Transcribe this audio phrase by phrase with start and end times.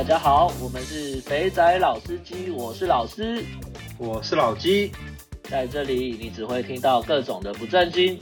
[0.00, 3.44] 大家好，我们是肥仔老司机，我是老师，
[3.98, 4.90] 我是老鸡，
[5.42, 8.18] 在这里你只会听到各种的不正经，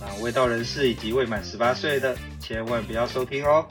[0.00, 3.66] 那未到人士以及未满十八岁的千万不要收听哦。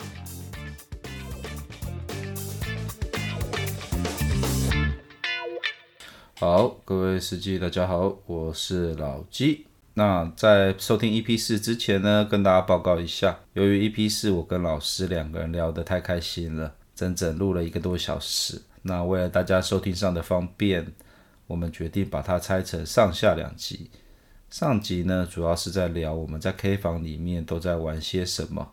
[6.35, 9.65] 好，各位司机大家好，我是老鸡。
[9.95, 16.75] 那在收听 EP 四之前呢，跟大家报告一下，由于 EP 四我跟老师两个人聊得太开心了。
[16.95, 20.93] 整整录了一个多小时，那为了大家收听上的方便，
[21.47, 23.91] 我们决定把它拆成上下两集。
[24.49, 28.71] 上集呢，主要是在聊我们在 K 房里面都在玩些什么。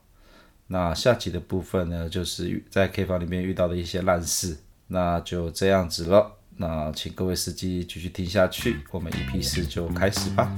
[0.69, 4.57] 那下集的部分呢，就是在 K 房里面遇到的一些烂事。
[4.87, 10.53] 那就这样子了，那请各位司机继续听下去，我们 EP 四就开始吧。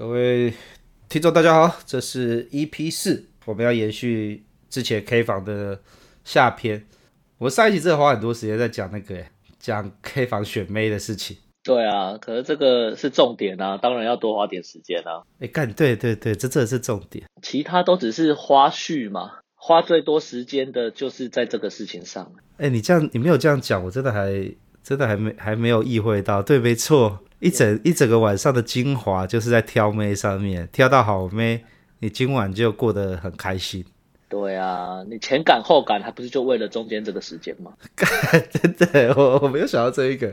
[0.00, 0.54] 各位
[1.10, 5.78] 听众，大家好，这是 EP 四，我们要延续之前 K 房的
[6.24, 6.86] 下篇。
[7.36, 9.22] 我们上一集真的花很多时间在讲那个，
[9.58, 11.36] 讲 K 房选妹的事情。
[11.62, 15.20] 对啊，可是这个是重点啊，当然要多花点时间啊。
[15.38, 17.26] 哎，干，对对对，这真的是重点。
[17.42, 22.32] 其他都只是花絮嘛，花最多时间的就是在这个事情上。
[22.56, 24.50] 哎，你这样，你没有这样讲，我真的还
[24.82, 26.42] 真的还没还没有意会到。
[26.42, 27.18] 对，没错。
[27.40, 31.64] 一整一整个晚上的精华就是在挑妹上面，挑到好妹，
[31.98, 33.84] 你今晚就过得很开心。
[34.28, 37.72] 对啊，你前赶后赶还不是就为了中间这个时间吗？
[38.50, 40.32] 真的，我我没有想到这一个，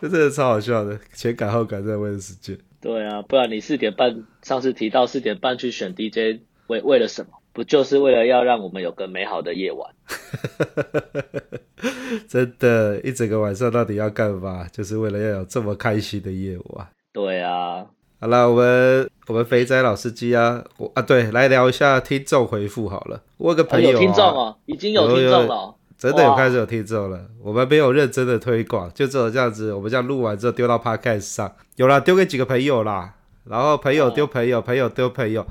[0.00, 2.56] 这真的超好笑的，前赶后赶在为了时间。
[2.80, 7.32] 对啊，不然你四点半上次提到四点半去选 DJ，为为了什么？
[7.52, 9.90] 不就是为了要让我们有个美好的夜晚？
[12.28, 14.66] 真的，一整个晚上到底要干嘛？
[14.72, 16.86] 就是为了要有这么开心的夜晚。
[17.12, 17.84] 对啊，
[18.20, 23.20] 好了，我们我们肥仔老司机啊，我啊对，来聊一下听众回复好了。
[23.36, 27.20] 我有个朋友、啊、有听众哦，已经有听众了、哦，真的有开始有听众了。
[27.42, 33.14] 我们没有认真的推广，就只有这样子，我们这样录完之后丢到 Podcast 上，有啦，丢给几个朋友啦，
[33.44, 35.44] 然后朋友丢朋友，哦、朋友丢朋友。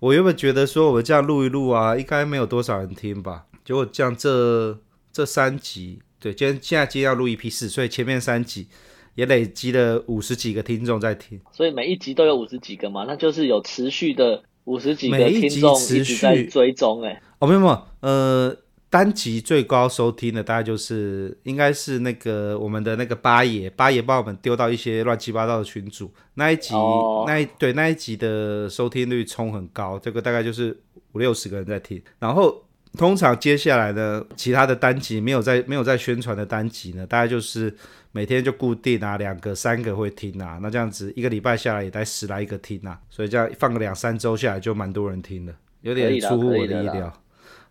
[0.00, 3.46] 我原本觉得说我们这样录一录啊，应该没有多少人听吧。
[3.64, 4.78] 结果这样这
[5.12, 8.68] 这三集，对，今天现在今天要录一批四，所以前面三集
[9.14, 11.40] 也累积了五十几个听众在听。
[11.52, 17.22] 所以每一集都有五十几个嘛，那就是有持续的五十几个听众一直在追踪哎。
[17.38, 18.56] 哦，没有没有，呃。
[18.94, 27.26] 单集最高收听的大概就是应该是那个我们的那个八爷，八爷帮我们丢到一些乱七八糟的群组，那一集、oh.
[27.26, 32.00] 那一对那一集的收听率冲很高，这个大概就是五六十个人在听。
[32.20, 32.64] 然后
[32.96, 37.76] 通常接下来的其他的单集没有在没有在宣传的单集呢，大概就是
[38.12, 47.12] 每天就固定啊两个三个会听啊，那这样子一个礼拜下来也得十来一个听啊，所以这样放个两三周下来就蛮多人听的，有点出乎我的意料。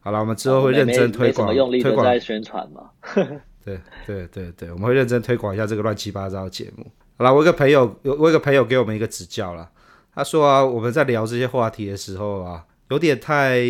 [0.04, 2.90] 好了，我们之后会认真推广，没用力的在宣传嘛。
[3.64, 6.86] 对对对对，我们会认真推广一下这个乱七八糟的节目。
[7.18, 9.70] 好了，我一个朋友，有我一个朋友给我们一个指教了。
[10.14, 13.62] 他说啊，我们在聊这些话题的时候啊，有点太，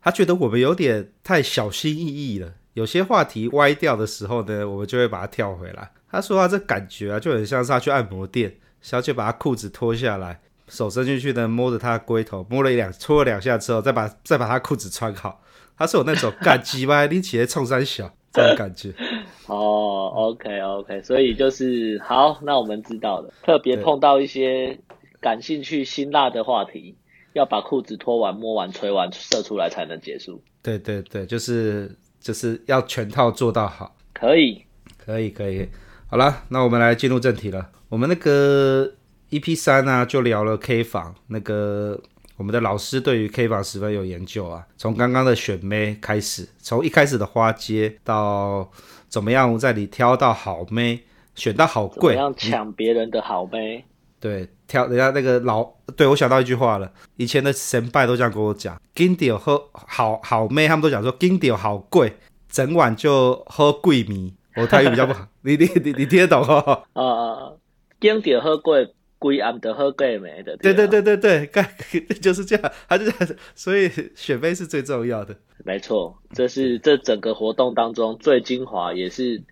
[0.00, 2.54] 他觉得我们有点太小心翼翼了。
[2.72, 5.90] 有些话题歪掉的时候呢，我们就会把它跳回来。
[6.10, 15.42] 他说啊，这感觉啊，就很像是他去按摩店，小姐把他裤子脱下来，手伸进去呢，摸着他的龟头，摸了一两，搓了两下之后，再把再把他裤子穿好。
[15.76, 18.92] 他是有那种干鸡歪拎起来冲三小 这种感觉。
[19.46, 23.32] 哦，OK OK，所以就是好，那我们知道了。
[23.42, 24.78] 特别碰到一些
[25.20, 26.96] 感兴趣、辛辣的话题，
[27.32, 30.42] 要把裤子脱完、摸完、吹完、射出来才能结束。
[30.62, 33.94] 对对对，就是就是要全套做到好。
[34.12, 34.64] 可以，
[34.98, 35.68] 可以，可以。
[36.08, 37.70] 好了，那我们来进入正题了。
[37.88, 38.92] 我们那个
[39.30, 42.00] EP 三呢、啊，就聊了 K 房那个。
[42.36, 48.70] 我们的老师对于 K 房十分有研究啊，从刚刚的选妹开始，从一开始的花街到
[49.08, 51.00] 怎么样在里挑到好妹，
[51.34, 53.84] 选到好贵，怎么样抢别人的好妹？
[54.20, 55.64] 对，挑人家那个老，
[55.96, 62.16] 对，我想到一句话了，以前的前辈都这样跟我讲，金条喝好好妹，他们都讲说金条好贵，
[62.50, 66.82] 整晚就喝贵米，我台语比较不好，你你你你听得懂哦？
[66.92, 67.52] 啊啊，
[67.98, 68.92] 金条喝贵。
[69.18, 71.62] 归安的喝贵没的，对对对对对，盖
[72.20, 75.34] 就是这样，他就这样子，所以选妃是最重要的。
[75.64, 79.42] 没错，这是这整个活动当中最精华，也是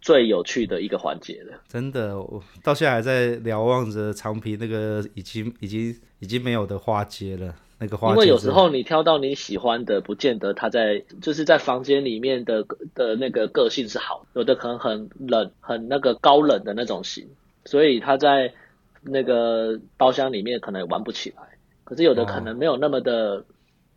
[0.00, 1.60] 最有趣的一个环节了。
[1.68, 7.54] 真的，我到现在还在瞭望着长平那个已经已经已经没有的花街了。
[7.80, 12.64] 那个花街，因为有时候你挑到你喜欢的，不见得他在就是在房间里面的
[12.94, 17.26] 的那个个性是好，有的可能很冷，很那个高冷的那种型，
[17.64, 18.54] 所以他在。
[19.02, 21.42] 那个包厢里面可能玩不起来，
[21.84, 23.44] 可是有的可能没有那么的、哦、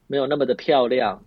[0.07, 1.23] 没有那么的漂亮，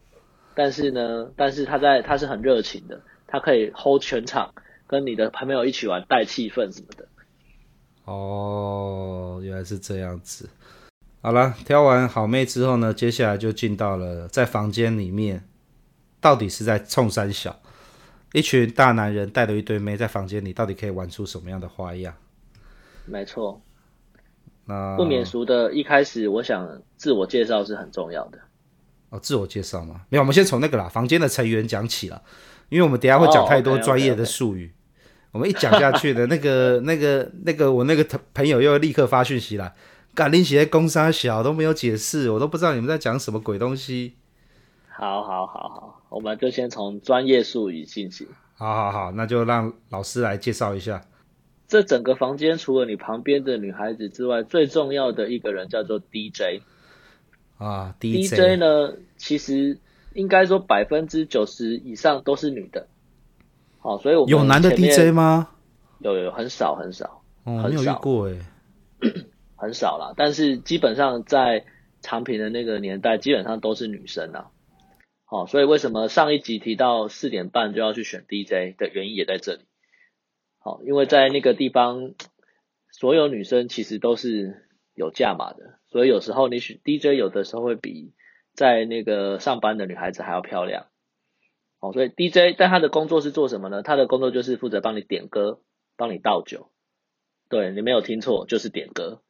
[0.54, 4.54] 但是呢，但是他在他是很热情的，他可以 hold 全场，
[4.86, 7.06] 跟你的朋友一起玩带气氛什么的。
[8.04, 10.48] 哦，原来是这样子。
[11.20, 15.42] 好了，挑完好妹之后呢，接下来就进到了在房间里面，
[16.20, 17.58] 到底是在冲三小，
[18.34, 22.14] 一群大男人带着一堆妹在房间里，到底可以玩出什么样的花样？
[23.04, 23.60] 没错，
[24.66, 28.38] 那不免俗的，一开始我想自我介绍是很重要的。
[29.10, 30.02] 哦，自我介绍吗？
[30.08, 32.22] 没有，我们先从那个啦，房间的成员讲起了，
[32.68, 35.28] 因为我们等下会讲太多专业的术语，oh, okay, okay, okay.
[35.32, 39.74] 我们一讲下去的那个、那个、那个，我那个朋友又立刻发讯息来。
[40.14, 44.14] 赶紧写公三小都没有解释，我都不知道你们在讲什么鬼东西。
[44.88, 48.28] 好，好，好，好，我们就先从专业术语进行。
[48.54, 51.04] 好好好，那就让老师来介绍一下。
[51.74, 56.62] 这整个房间除了你旁边的女孩子之外，最重要的一个人叫做 DJ。
[57.58, 59.78] 啊，DJ，DJ 呢，其实
[60.12, 62.86] 应该说百分之九十以上都是女的。
[63.80, 65.48] 好，所以我们有男的 DJ 吗？
[65.98, 68.36] 有有，很少很少，哦、很有遇过哎。
[69.58, 71.64] 很少啦，但是基本上在
[72.02, 74.52] 长平的那个年代，基本上都是女生啊。
[75.24, 79.62] 好，所以为什么上一集提到四点半就要去选 DJ 的原因也在这里。
[80.64, 82.14] 好，因为在那个地方，
[82.90, 88.14] 所有女生其实都是有价码的，所以有时候你选 DJ 有的时候会比
[88.54, 90.86] 在那个上班的女孩子还要漂亮。
[91.80, 93.82] 好，所以 DJ 但他的工作是做什么呢？
[93.82, 95.60] 他的工作就是负责帮你点歌，
[95.98, 96.70] 帮你倒酒。
[97.50, 99.20] 对，你没有听错，就是点歌。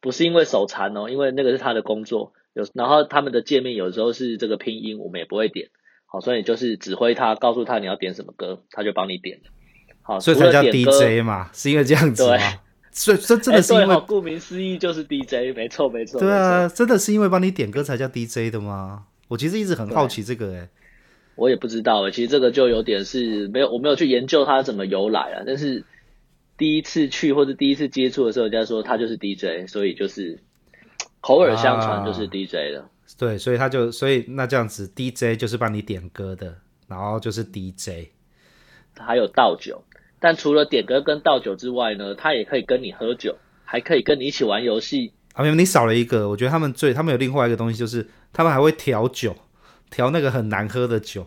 [0.00, 2.32] 不是因为手残哦，因为那个是他的工作。
[2.52, 5.70] 有然后他们的界面有时候是这个拼音，我们也不会点。
[6.06, 9.42] 好，所以就是指挥他，告诉他你要点什么歌，他就帮你点。
[10.10, 12.36] 好，所以才叫 DJ 嘛，是因为这样子吗？
[12.36, 12.40] 对，
[12.90, 16.18] 所以这真的是因为、欸、顾名思义就是 DJ，没错没错。
[16.18, 19.04] 对啊，真的是因为帮你点歌才叫 DJ 的吗？
[19.28, 20.68] 我其实一直很好奇这个诶、欸。
[21.36, 25.84] 我也不知道诶，其实这个就有点是没有，我没有去研究它怎么由来啊，但是。
[26.58, 30.38] 第一次去或者第一次接触的时候，人家说他就是 DJ，所以就是
[31.22, 32.80] 口耳相传就是 DJ 了。
[32.80, 32.84] 啊，
[33.16, 36.54] 对，所以他就所以那这样子，DJ 就是帮你点歌的，
[36.86, 38.10] 然后就是 DJ，
[38.98, 39.82] 还有倒酒。
[40.20, 45.12] 但除了点歌跟倒酒之外呢，他也可以跟你喝酒，还可以跟你一起玩游戏。
[45.32, 46.28] 啊，没有，你少了一个。
[46.28, 49.34] 我觉得他们最他们有另外一个东西，就是他们还会调酒，
[49.90, 51.26] 调那个很难喝的酒。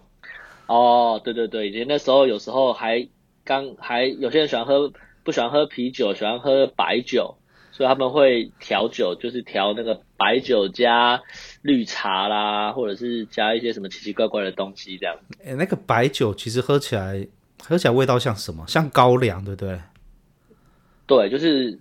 [0.67, 3.09] 哦，对对对，以前那时候有时候还
[3.43, 4.93] 刚还有些人喜欢喝。
[5.25, 7.37] 不喜欢喝啤酒，喜欢喝白酒，
[7.71, 11.21] 所以他们会调酒，就是调那个白酒加
[11.61, 15.15] 绿茶啦，或者是加一些什么奇奇怪怪的东西这样。
[15.45, 17.25] 哎、欸，那个白酒其实喝起来，
[17.65, 18.63] 喝起来味道像什么？
[18.67, 19.79] 像高粱，对不对？
[21.05, 21.79] 对，就是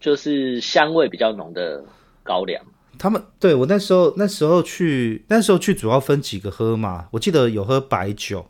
[0.00, 1.84] 就是香味比较浓的
[2.22, 2.64] 高粱。
[2.98, 8.46] 他们对我那时候那时候去那时候去主要分几个喝嘛，我记得有喝白酒，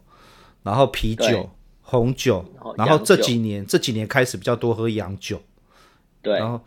[0.63, 1.51] 然后啤酒。
[1.87, 2.43] 红酒，
[2.79, 5.39] 然后这几年这几年开始比较多喝洋酒，
[6.23, 6.65] 对，然后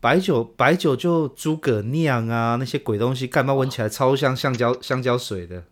[0.00, 5.62] 白酒白酒就诸葛酿啊，那些鬼东西，干嘛闻起来超像橡胶香蕉水的。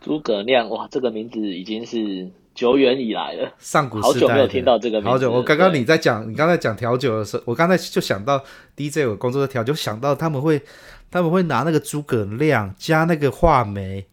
[0.00, 5.08] 诸葛酿哇，这个名字已经是久远以来了，上古时代好久没有听到这个名字。
[5.10, 8.42] 好久，我刚刚你在讲，你刚才讲调酒的时候，我刚才就想到
[8.74, 10.60] DJ 我工作的调酒，想到他们会
[11.10, 14.06] 他们会拿那个诸葛亮加那个话梅，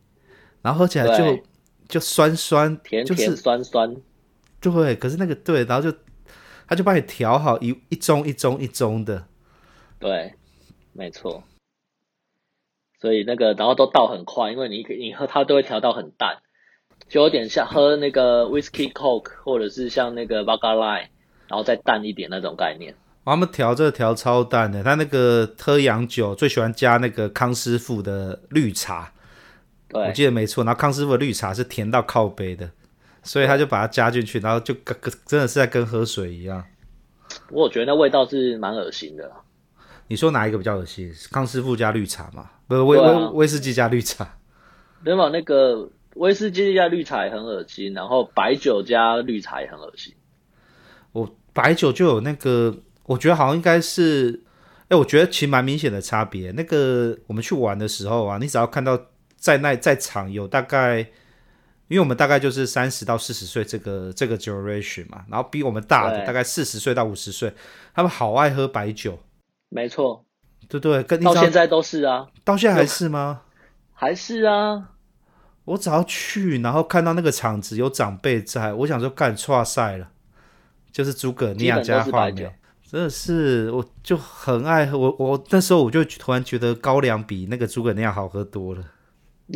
[0.62, 1.44] 然后喝起来就。
[1.86, 3.96] 就酸酸，甜甜酸酸，
[4.60, 4.96] 就是、对。
[4.96, 5.96] 可是那个对，然后就
[6.66, 9.28] 他就帮你调好一一盅一盅一盅的，
[10.00, 10.34] 对，
[10.94, 11.44] 没错。
[13.00, 16.42] 所以那个然后都倒很快，因为你你喝它都会调到很淡，
[17.08, 21.08] 就有点像喝那个 whiskey Coke 或者是像那个 Vodka Lime，
[21.48, 22.96] 然后再淡一点那种概念。
[23.26, 29.12] 他们调这个调超淡的，他那个喝洋酒最喜欢加那个康师傅的绿茶。
[29.92, 32.70] 我记得没错，然后康师傅的绿茶是甜到靠杯的，
[33.22, 36.64] 所以他就把它加进去，然后就跟真的是在跟喝水一样。
[37.52, 39.32] 我觉得那味道是蛮恶心的。
[40.08, 41.14] 你说哪一个比较恶心？
[41.32, 42.50] 康师傅加绿茶嘛？
[42.68, 44.28] 不是威威、啊、威士忌加绿茶？
[45.04, 50.14] 没有，那个威士忌加绿茶也很恶心，然后白酒加绿茶也很恶心。
[51.12, 54.44] 我白酒就有那个，我觉得好像应该是，
[54.90, 56.52] 哎，我觉得其实蛮明显的差别。
[56.52, 59.00] 那个我们去玩的时候啊，你只要看到。
[59.36, 61.00] 在那在场有大概，
[61.90, 67.54] 因为我们大概就是三十到四十岁这个这个 generation 嘛，然后比我们大的大概四十岁到五十岁，
[67.94, 69.20] 他们好爱喝白酒。
[69.68, 70.24] 没错，
[70.70, 73.42] 对对，跟到现在都是啊，到现在还是吗？
[73.92, 74.92] 还是啊，
[75.66, 80.10] 我只要去，然后看到那个场子有长辈在，我想说干错赛了，
[80.92, 82.52] 就是诸葛亮加话梅，
[82.90, 84.98] 真的是，我就很爱喝。
[84.98, 88.84] 我我那时候我就突然觉得高粱比那个诸葛亮好喝多了。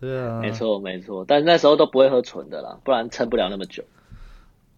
[0.00, 3.82] 对啊，没错没错，但那时候都不会喝纯的啦，不然撑不了那么久。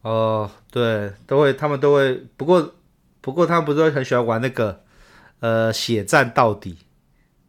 [0.01, 2.15] 哦，对，都会，他们都会。
[2.39, 2.73] 不过
[3.21, 4.83] 不过他们不是会很喜欢玩那个
[5.41, 6.79] 呃血战到底？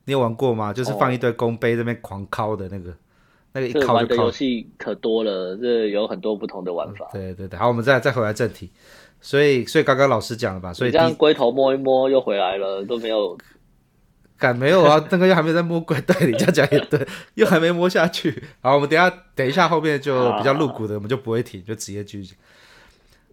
[0.06, 0.74] 你有玩过吗？
[0.74, 2.96] 就是放一堆公杯这边狂敲的那个，哦、
[3.54, 3.94] 那个一敲就敲。
[3.94, 7.10] 玩的游戏可多了，这有很多不同的玩法。
[7.14, 8.72] 嗯、对对对，好，我们再再回来正题。
[9.20, 10.74] 所以所以刚刚老师讲了吧？
[10.74, 13.38] 所以这样龟头摸一摸又回来了，都没有。
[14.38, 15.06] 敢没有啊？
[15.12, 18.44] 那个又还没在摸龟，对，你这样讲也对， 又还没摸下去。
[18.62, 22.36] 好，我们等一下等一下后面就比较露骨的，我们就不会停，就直接继续。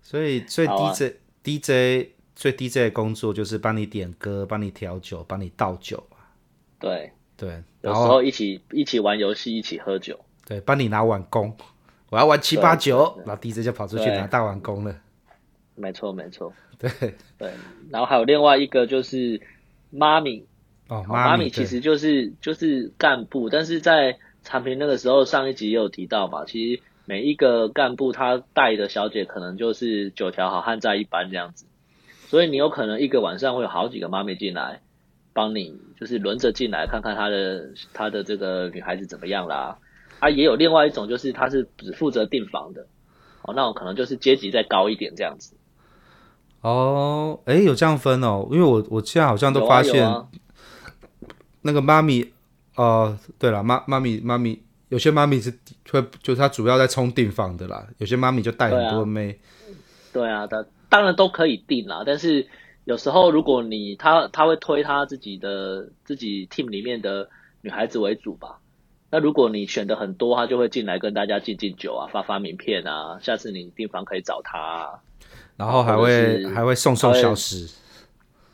[0.02, 1.70] 所以所以 DJ、啊、DJ
[2.36, 6.07] 最 DJ 的工作就是帮你点歌，帮你调酒，帮你倒酒嘛。
[6.78, 10.18] 对对，有时候一起一起玩游戏，一起喝酒。
[10.46, 11.56] 对，帮你拿碗公，
[12.10, 14.96] 我要玩七八九，然后 DJ 就跑出去拿大碗公了。
[15.74, 16.90] 没错没错，对
[17.38, 17.52] 对，
[17.90, 19.40] 然后还有另外一个就是
[19.90, 20.46] 妈咪。
[20.88, 31.66] 哦，妈咪其实就是就是干部，但是在产品那个时候，上一集也有提到嘛，其实每一个干部他带的小姐可能就是九条好汉在一般这样子，
[32.28, 34.80] 所以你有可能一个晚上会有好几个妈咪进来
[35.38, 39.78] 帮你，就是轮着进来看看他的他的这个女孩子怎么样啦。
[40.18, 42.84] 啊，也有另外一种就是他是只负责订房的，
[43.42, 45.54] 哦，那我可能就是阶级再高一点这样子。
[46.62, 50.12] 哦，哎，有这样分哦，因为我我现在好像都发现。
[51.62, 52.22] 那个妈咪，
[52.76, 55.52] 哦、呃，对了，妈妈咪妈咪，有些妈咪是
[55.90, 57.84] 会，就是她主要在冲订房的啦。
[57.98, 59.38] 有些妈咪就带很多妹。
[60.12, 62.46] 对啊，当、啊、当然都可以订啦，但是
[62.88, 67.28] 有时候如果你他他会推他自己的自己 team 里面的
[67.60, 68.60] 女孩子为主吧。
[69.10, 74.88] 那如果你选的很多，他就会进来跟大家敬敬酒啊，发发名片啊，下次你订房可以找他、啊。
[75.58, 77.68] 然后还会还会送送小食。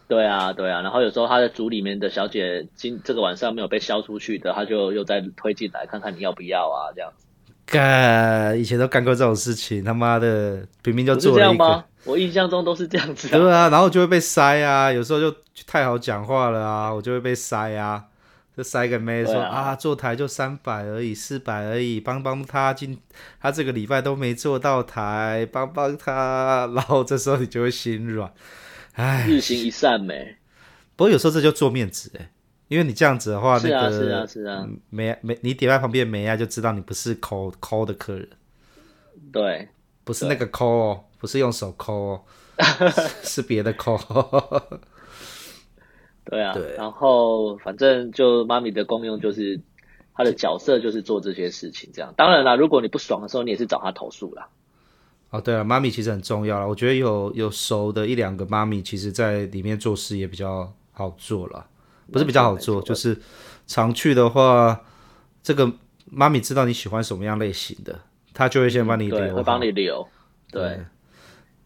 [0.08, 7.24] 对啊，对啊，然后有时候他的组里面的小姐今这个晚上没有被销出去的，他就又再推进来看看你要不要啊，这样子。
[7.66, 11.84] 干，以前都干过这种事情，他妈的，明明就做了一个。
[12.04, 13.30] 我印象中都是这样子、啊。
[13.30, 15.34] 对啊，然后就会被塞啊，有时候就
[15.66, 18.04] 太好讲话了啊，我就会被塞啊，
[18.56, 22.98] 就塞个妹说啊，啊，坐台就三百而已，四百而已，帮帮他今
[23.40, 28.32] 他这个礼拜都没坐到台，帮帮他，然后这时候你就会心软。
[28.92, 30.36] 唉，日行一善美，
[30.94, 32.30] 不过有时候这就做面子哎，
[32.68, 38.28] 因为你这样子的话，是啊是啊是啊，没没你点在旁边没啊，就知道你不是抠抠的客人，
[39.32, 39.68] 对，
[40.04, 42.20] 不是那个抠哦，不是用手抠哦，
[43.24, 43.96] 是别的抠，
[46.22, 49.58] 对啊，对，然后反正就妈咪的功用就是
[50.14, 54.48] 她的角色就是做这些事情，这样，当然啦，如果你不爽的时候，你也是找她投诉啦。
[55.30, 56.68] 哦，对了，妈咪其实很重要了。
[56.68, 61.66] 我觉得有有熟的一两个妈咪，其实在里面做事也比较好做了，
[62.12, 63.18] 不是比较好做，就是
[63.66, 64.78] 常去的话，
[65.42, 65.72] 这个
[66.04, 67.98] 妈咪知道你喜欢什么样类型的，
[68.34, 70.06] 她就会先帮你留，嗯、会帮你留。
[70.52, 70.84] 对，对，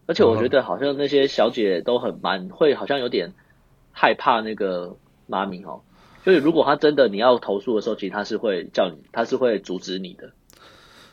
[0.09, 3.31] 而且我觉得好像那些小姐都很蛮会，好像有点
[3.91, 4.97] 害怕那个
[5.27, 5.81] 妈咪哦。
[6.25, 10.31] 就是如果她真的你要投诉的时候，其实她是会叫你，她是会阻止你的。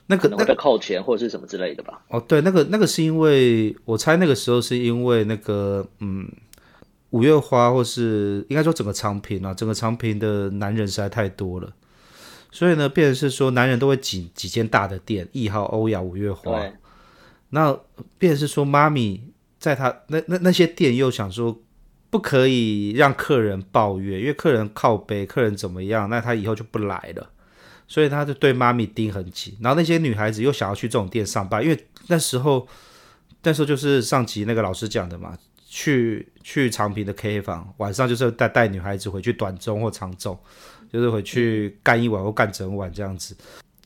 [0.07, 2.01] 那个那个扣钱或者是什么之类的吧？
[2.09, 6.27] 哦，对，那个那个是因为我猜那个时候是因为那个嗯，
[7.11, 11.71] 五月花或是应该说整个长平啊，整个长平的男人实在太多了，
[12.51, 16.65] 所以呢，变成是说男人都会挤几间大的店，一号、欧亚、五月花。
[17.57, 17.63] 对。
[17.63, 17.79] 那
[18.19, 19.23] 便是说妈咪
[19.59, 21.61] 在他那那那些店又想说
[22.11, 27.31] 不可以让客人抱怨，因为客人靠背，客人怎么样，那他以后就不来了。
[27.89, 32.67] 所以他就对妈咪盯很紧，然后那些女孩子又想要去这种店上班，因为那时候
[33.45, 40.37] 那时候就是上集那个老师讲的嘛，去去长平的 K 房，晚上就是带带女孩子回去短中或长中，
[40.93, 43.37] 就是回去干一晚或干整晚这样子。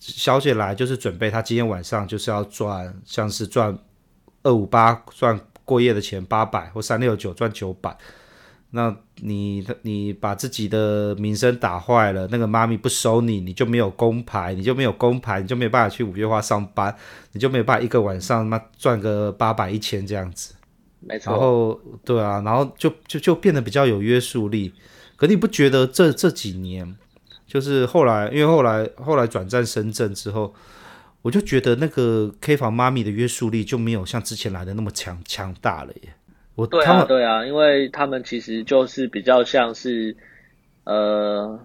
[0.01, 3.79] 小姐来就是准备她今天晚上就是要赚，像是赚
[4.43, 7.97] 二五八赚过夜的钱八百或三六九赚九百。
[8.73, 16.97] 那你你把自己的名声打坏了，那个妈咪不收你，你就没有工牌，你就没有工牌，你就没有办法去五月花上班，
[17.33, 20.55] 你就没有办法一个晚上妈赚个八百一千这样子。
[21.01, 21.33] 没错。
[21.33, 24.73] 然后对啊，然后就就就变得比较有约束力。
[25.17, 26.97] 可你不觉得这这几年，
[27.51, 30.55] 就是后来因为后来后来转战深圳之后，
[31.21, 36.15] 我就觉得那个 K 房妈咪的约束力就没有像之前来的那么强强大了耶。
[36.55, 40.17] 我对啊，对啊，因为他们其实就是比较像是，
[40.85, 41.59] 呃，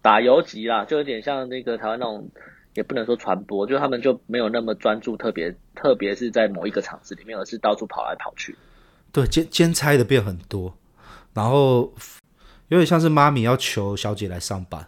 [0.00, 2.28] 打游击啦，就有点像那个台湾那种，
[2.74, 8.54] 也不能说传播，就他们就没有那么专注，特别特别是在某一个场子里面，而是到处跑来跑去。
[9.10, 10.76] 对，兼兼差的变很多，
[11.34, 11.92] 然后
[12.68, 14.86] 有点像是妈咪要求小姐来上班。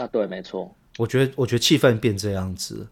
[0.00, 0.74] 啊，对，没错。
[0.98, 2.88] 我觉得，我觉得气氛变这样子。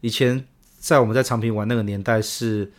[0.00, 0.46] 以前
[0.78, 2.72] 在我们在长平玩那个年代是，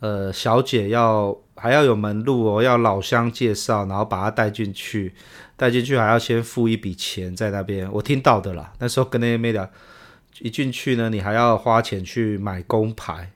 [0.00, 5.14] 呃，小姐要还要有门路哦，要老乡介绍，然后把她带进去，
[5.56, 7.90] 带进去还要先付一笔钱在那边。
[7.92, 9.68] 我听到的啦，那时候跟那些妹聊，
[10.40, 13.30] 一进去呢，你还要花钱去买工牌，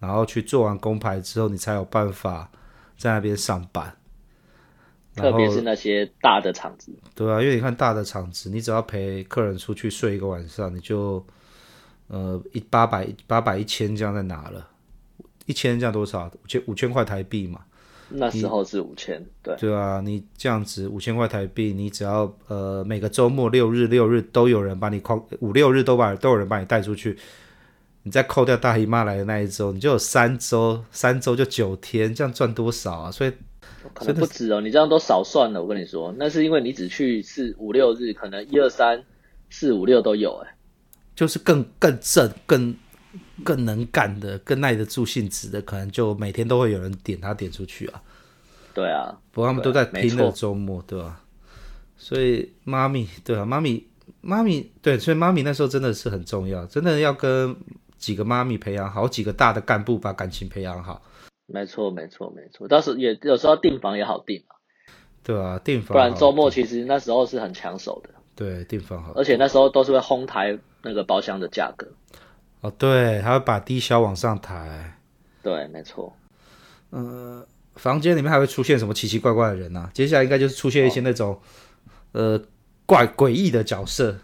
[0.00, 2.50] 然后去做完工牌之后，你才有办法。
[2.98, 3.94] 在那边上班，
[5.18, 11.24] 特别是那些大的场子，对啊，因为你看大的场子，你只要陪客人出去睡一个晚上，你就
[12.08, 14.66] 呃一八百八百一千这样在拿了，
[15.46, 16.30] 一千这样多少？
[16.42, 17.60] 五千五千块台币嘛。
[18.10, 27.18] 那时候是五千，对对啊，你这样子五千块台币，你只要呃每个周末六日六日都有人把你框，五六日都把都有人把你带出去。
[28.04, 33.10] 你再扣掉大姨妈来的那一周，你就有三周，三周就九天，这样赚多少啊？
[33.10, 33.32] 所以
[33.94, 35.62] 可能不止哦，你这样都少算了。
[35.62, 39.02] 我跟你说，那是因为你只去四五六日，可能一二三
[39.50, 40.54] 四五六都有哎，
[41.14, 42.74] 就是更更正、更
[43.44, 48.02] 更能干的、更耐得住性子的，可能就每天都会有人点他点出去啊。
[48.74, 51.22] 对啊，不过他们都在拼那个周末，对吧？
[51.96, 53.86] 所以妈咪，对啊，妈咪，
[54.20, 57.56] 妈咪，对，所以妈咪那时候真的是很重要，真的要跟。
[57.98, 61.02] 几个妈咪培养好，几个大的干部把感情培养好。
[61.48, 62.68] 没错，没错，没错。
[62.68, 64.54] 当时也有时候订房也好订嘛。
[65.24, 65.94] 对啊，订房。
[65.94, 68.10] 不然周末其实那时候是很抢手的。
[68.36, 69.12] 对，订房好。
[69.14, 71.88] 而且那时候都是会哄抬那个包厢的价格。
[72.60, 74.98] 哦，对，还会把低消往上抬。
[75.42, 76.14] 对，没错。
[76.90, 79.90] 呃，房间里面还会出现什么奇奇怪怪的人啊？
[79.94, 81.40] 接下来应该就是出现一些那种、哦、
[82.12, 82.42] 呃
[82.86, 84.16] 怪诡异的角色。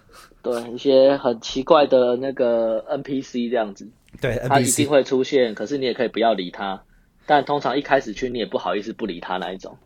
[0.42, 3.88] 对一些很奇怪的那个 NPC 这样子，
[4.20, 6.82] 对，他一定会出现，可是你也可以不要理他，
[7.26, 9.78] 但通常一开始去你也不好意思不理他那一种。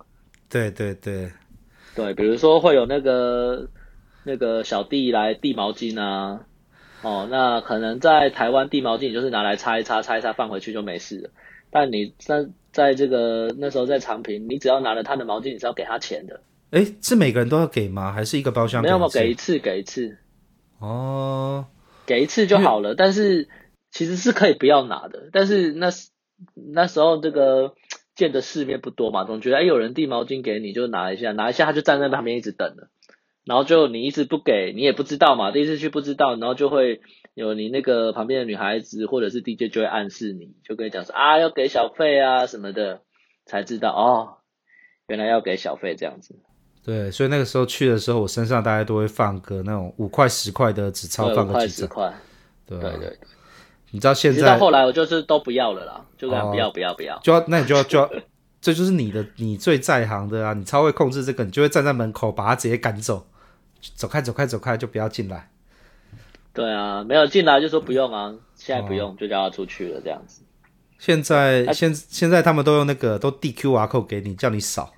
[0.48, 1.30] 对对对，
[1.94, 3.68] 对，比如说会有那个
[4.24, 6.40] 那个小弟来递毛巾啊，
[7.02, 11.30] 哦，那可能在台湾递毛巾你就是拿来擦一擦，擦一擦放回去就没事了，
[11.70, 16.40] 但你在在这个那时候在长平，你只要拿了他的毛巾，你是要给他钱的。
[16.70, 18.12] 诶，是每个人都要给吗？
[18.12, 18.82] 还是一个包厢？
[18.82, 20.18] 没有，没有，给一次，给一次。
[20.78, 21.66] 哦，
[22.06, 23.48] 给一次就好了，但是
[23.90, 25.30] 其实是可以不要拿的。
[25.32, 25.90] 但是那
[26.54, 27.74] 那时候这个
[28.14, 32.88] 见的世面不多嘛，总觉得哎有人递毛巾给你就拿一下，拿一下他就站在旁边一直等了，
[33.44, 37.00] 然后就你一直不给，你也不知道嘛，第一次去不知道，然后就会
[37.34, 43.00] 有你那个旁边的女孩子或者是 DJ 就会暗示你，就跟你讲说啊要给小费啊什么的，
[43.46, 44.38] 才知道哦，
[45.06, 46.36] 原来要给小费这样子。
[46.84, 51.88] 对，所以那个时候去的时候，我身上大概都会放个那种五块十块的纸钞，放个几张。
[51.88, 52.14] 块，
[52.66, 53.18] 对对对。
[53.90, 54.46] 你知道现在？
[54.46, 57.18] 到后来我就是都不要了啦，就这样不要不要不要。
[57.20, 58.10] 就要那你就要就要，
[58.60, 60.52] 这就是你的你最在行的啊！
[60.52, 63.26] 你超会控制这个，你就会站在门口把他直接赶走，
[63.94, 65.50] 走开走开走开，就不要进来。
[66.52, 70.42] 对啊，没有进来就说不用啊，现在不用就叫他出去了这样子。
[70.98, 74.92] 现在现现在他们都用那个都递 QR code 给你，叫你扫。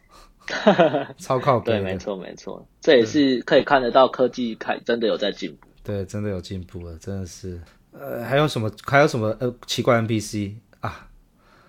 [1.19, 7.61] 超靠北，对，没错没错，这也是可以看得到科技开真的有在进步，对，真的有进步了，真的是。
[7.93, 8.71] 呃，还有什么？
[8.87, 9.37] 还有什么？
[9.41, 11.09] 呃，奇怪 NPC 啊？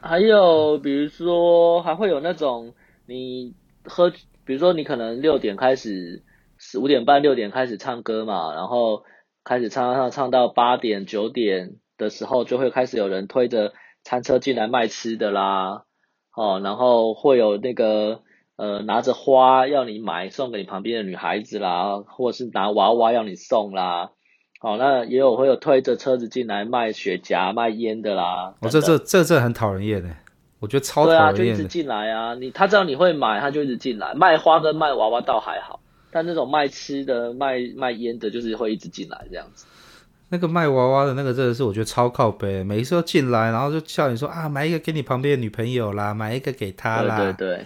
[0.02, 2.74] 还有比如说，还会有那种
[3.06, 3.54] 你
[3.84, 4.12] 喝，
[4.46, 6.24] 比如说你可能六点开始，
[6.80, 9.04] 五点半六点开始唱歌嘛，然后
[9.44, 15.86] 开始唱唱唱到八点九点的时候，就会开始有人推着餐车进来卖吃的啦，
[16.36, 18.22] 哦，然后会有那个。
[18.58, 24.12] 呃，拿着花要你买送给你旁边的女孩子啦，或者是拿娃娃要你送啦，
[24.64, 28.54] 好、哦，那也有会有推着车子进来卖雪茄、卖烟的啦。
[28.60, 30.10] 我、哦、这这这这很讨人厌的，
[30.60, 31.34] 我觉得超讨人厌。
[31.34, 34.14] 对啊，就一直进来啊，你他知道你会买，他就一直进来。
[34.14, 35.80] 卖花跟卖娃娃倒还好，
[36.12, 39.66] 但那种卖吃的、卖卖烟的，就是会一直进来这样子。
[40.30, 47.18] 那个卖娃娃的那个真的是我觉得超靠背，每一次都进来，然后就叫你说啊，买一个给你旁边的女朋友啦，买一个给她啦。
[47.18, 47.66] 对对对。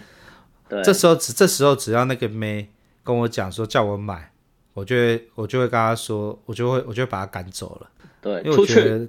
[0.68, 2.70] 对，这时候只这时候只要那个妹
[3.04, 4.32] 跟我讲说叫我买，
[4.76, 7.90] 我就会我就会跟他说，我就会我就会把他赶走了。
[8.20, 9.08] 对，因为我觉得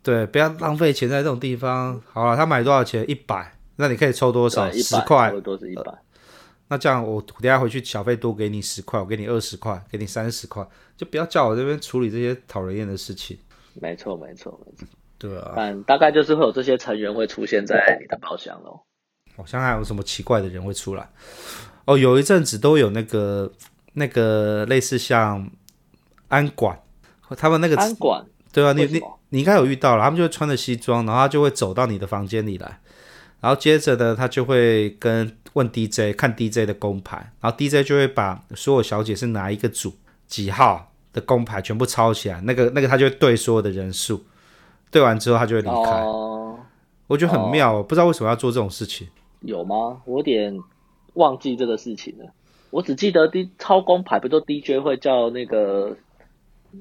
[0.00, 2.00] 对，不要浪费钱在这种地方。
[2.12, 3.04] 好了，他买多少钱？
[3.10, 4.70] 一百，那你可以抽多少？
[4.70, 5.92] 十块，多是一百。
[6.68, 10.64] 那这样我等下回去小费多给你十块，我给你二十块，给你三十块，
[10.96, 13.36] 就不要叫我这边处理这些讨人厌的事情。
[13.74, 14.86] 没错，没错，没错。
[15.18, 18.80] 对啊，但大概就是会有这些成员会出现在你的包厢喽。
[19.36, 21.08] 好像还有什么奇怪的人会出来
[21.86, 21.98] 哦？
[21.98, 23.50] 有一阵子都有那个
[23.94, 25.50] 那个类似像
[26.28, 26.78] 安管，
[27.36, 32.80] 他们那个安管对啊，你你你应该有遇到了，他们就会穿着西装，然后他就会走到你的房间里来，
[33.40, 39.94] 然后接着呢，他就会跟问 DJ 看 DJ 的工牌，然后 DJ 就会把所有小姐是哪一个组
[40.26, 44.24] 几号的工牌全部抄起来，那个那个他就会对所有的人数，
[44.90, 46.02] 对完之后他就会离开。
[46.02, 46.58] 哦，
[47.06, 49.08] 我觉得很妙，哦，不知道为什么要做这种事情。
[49.40, 50.00] 有吗？
[50.04, 50.58] 我有点
[51.14, 52.24] 忘记这个事情了。
[52.70, 55.96] 我只记得 D 抄工牌，不都 DJ 会叫那个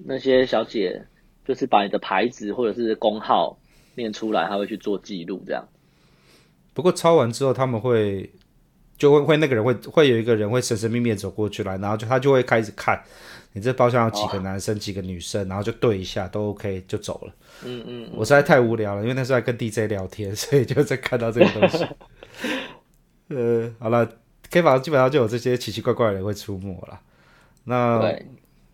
[0.06, 1.06] 那些小姐，
[1.46, 3.58] 就是把你的牌子或者是工号
[3.96, 5.68] 念出来，他会去做记录这样。
[6.74, 8.30] 不过抄完之后，他们会
[8.98, 13.02] 就会会那个人会会有一个人会神神秘秘走过去来，然后就他就会开始看
[13.54, 17.34] 你这包厢有几个男生、哦、几个女生，然后就对一下都 OK 就走了。
[17.66, 21.88] 嗯嗯，嗯，我实在太无聊了，因为那时候在跟 DJ 聊天，所以就在看到这个东西。
[23.30, 24.08] 呃，好了
[24.50, 27.00] ，K 房基本上就有这些奇奇怪怪的人会出没了。
[27.66, 28.14] 那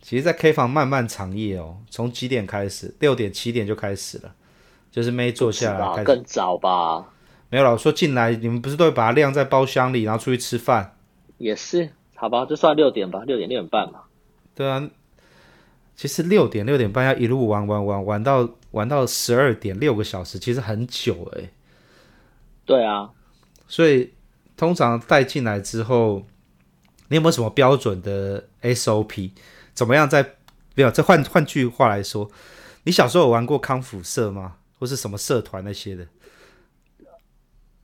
[0.01, 2.93] 其实，在 K 房漫漫长夜哦，从几点开始？
[2.99, 4.35] 六点七点就开始了，
[4.91, 7.09] 就是妹坐下来开始更早吧。
[7.49, 10.97] 没有了，我说进来，你们不是都会把它晾在包厢里，然后出去吃饭？
[11.37, 14.01] 也是，好吧，就算六点吧，六点六点半嘛。
[14.55, 14.89] 对啊，
[15.95, 21.49] 其实六点六点半要一路玩玩玩玩到玩到十二点，六个小时，其实很久哎。
[22.65, 23.11] 对啊，
[23.67, 24.13] 所以
[24.63, 26.23] 通常带进来之后，
[27.09, 29.31] 你有没有什么标准的 SOP？
[29.73, 30.35] 怎么样在？
[30.75, 32.31] 没有，这换换句话来说，
[32.85, 34.55] 你小时候有玩过康复社吗？
[34.79, 36.07] 或是什么社团那些的？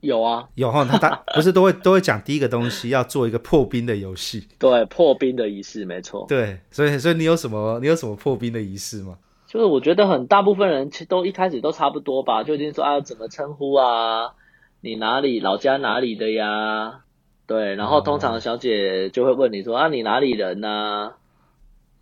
[0.00, 9.18] 有啊，有哈，他他不是都会都会讲第一个东西要做一个破冰的游戏，对，破冰的仪式没错，对，所以所以你有什么你有什么破冰的仪式吗？
[9.46, 14.32] 就是我觉得很大部分人其实都一开始都差不多吧，就已经说啊怎么称呼啊，
[14.80, 17.00] 你哪里老家哪里的呀？
[17.46, 21.14] 对，然后通常小姐就会问你说啊你哪里人呢？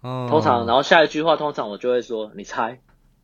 [0.01, 2.81] 哦，通常然后下一句话通常我就会说你猜。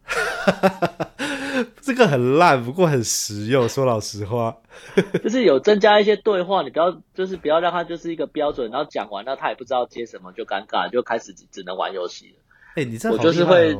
[1.80, 3.68] 这个很烂，不过很实用。
[3.68, 4.56] 说老实话，
[5.22, 12.42] 就是有增加一些对话，你不要就是不要让他就是一个标准，然后讲完，那他也不知道接什么，就尴尬，就开始只能玩游戏了。
[12.74, 13.76] 哎、欸，你这、哦、我就是会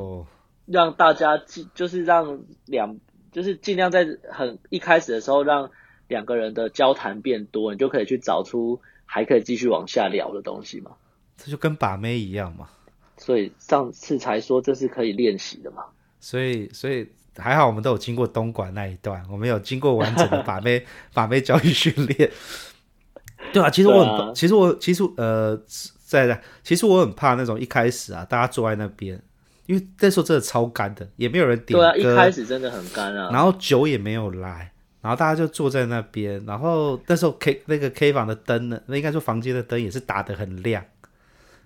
[0.67, 2.97] 让大家尽，就是让两，
[3.35, 5.71] 就是尽量在很一开始的时候让
[6.09, 10.93] 两个人的交谈变多，你就可以去找出还可以继续往下聊的东西嘛。
[11.37, 12.69] 这就跟把妹一样嘛。
[13.19, 15.85] 所以上次才说这是可以练习的嘛。
[16.21, 22.31] 所以，所以还好，我们都有经过东莞那一段，我们有经过完整的把妹 把妹教育训练。
[23.53, 25.57] 对啊，其实我很，啊、其实我，其实呃，
[26.07, 29.21] 在在，其实我很怕那种一开始啊，大家坐在那边，
[29.67, 31.93] 因为那时候真的超干的，也没有人点歌。
[31.93, 33.31] 对啊，一开始真的很干啊。
[33.33, 40.85] 然后酒也没有来，然后大家就坐在那边，然后那时候 K 那个 K 房的灯呢，那应该说房间的灯也是打得很亮。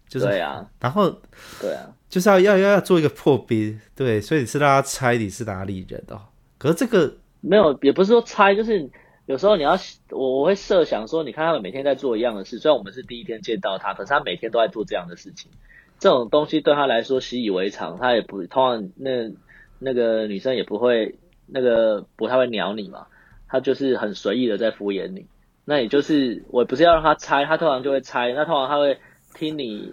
[0.09, 1.21] 就是，对啊，然后，
[1.61, 6.23] 对啊，就是要要要要做一个破冰，对，所以你是让他猜你是哪里人哦。
[6.57, 8.89] 可是这个没有，也不是说猜，就是
[9.27, 15.51] 有时候你要我我会设想说，你看他们每天在做一样的事，虽然我们是第一天见到他，可是他每天都在做这样的事情，
[15.99, 19.33] 这种东西对他来说习以为常，他也不通常那
[19.79, 23.07] 那个女生也不会那个不太会鸟你嘛，
[23.49, 25.27] 他就是很随意的在敷衍你。
[25.65, 28.99] 那也就是我不是要让他猜，他通常就会猜，那通常他会。
[29.35, 29.93] 听你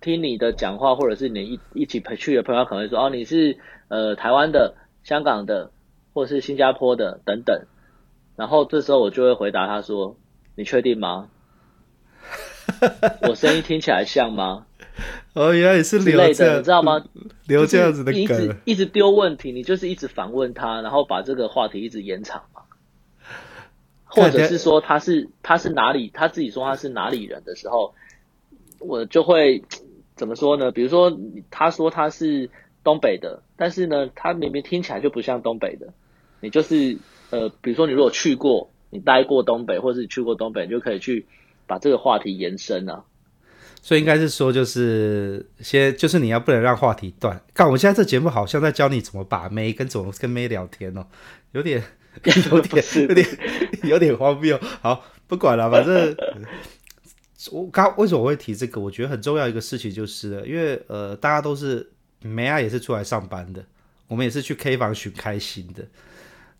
[0.00, 5.72] 听你的讲话，或者是你一一起陪去的朋友可能会说哦，你是呃台湾的、香港的，
[6.12, 7.62] 或者是新加坡的等等。
[8.36, 10.16] 然后这时候我就会回答他说
[10.54, 11.28] ：“你确定吗？
[13.26, 14.66] 我声音听起来像吗？”
[15.34, 17.04] 哦，原来也是留这样，你知道吗？
[17.46, 22.62] 留这样子的梗，就是、一直一直丢问题，你就是一直反问他，然后把这个话题一直延长嘛。
[24.04, 27.94] 或者是说他是他是哪里，他自己说他是哪里人的时候。
[28.80, 29.64] 我就会
[30.14, 30.70] 怎么说呢？
[30.70, 31.18] 比如说，
[31.50, 32.50] 他说他是
[32.82, 35.94] 东北的，但是呢，他明明听起来就不像东北的。
[36.40, 36.98] 你就是
[37.30, 41.24] 呃，比如说你如果去过，你待过东北，或者是你去过东北，你就可以去
[41.66, 43.04] 把这个话题延伸啊。
[43.84, 47.38] 所以应该是说，就是先就是你要不能让话题断。
[47.52, 51.06] 看我现在这节目好像在教你怎么把妹，跟怎么跟妹聊天哦，
[51.52, 51.84] 有点
[52.24, 53.26] 有点有点
[53.84, 54.58] 有点荒谬。
[54.80, 56.16] 好，不管了，反正。
[57.52, 58.80] 我刚为什么我会提这个？
[58.80, 61.92] 我觉得很重要一个事情就是，因为呃，大家都是
[62.22, 63.62] 梅亚也是出来上班的，
[64.08, 65.86] 我们也是去 K 房寻开心的。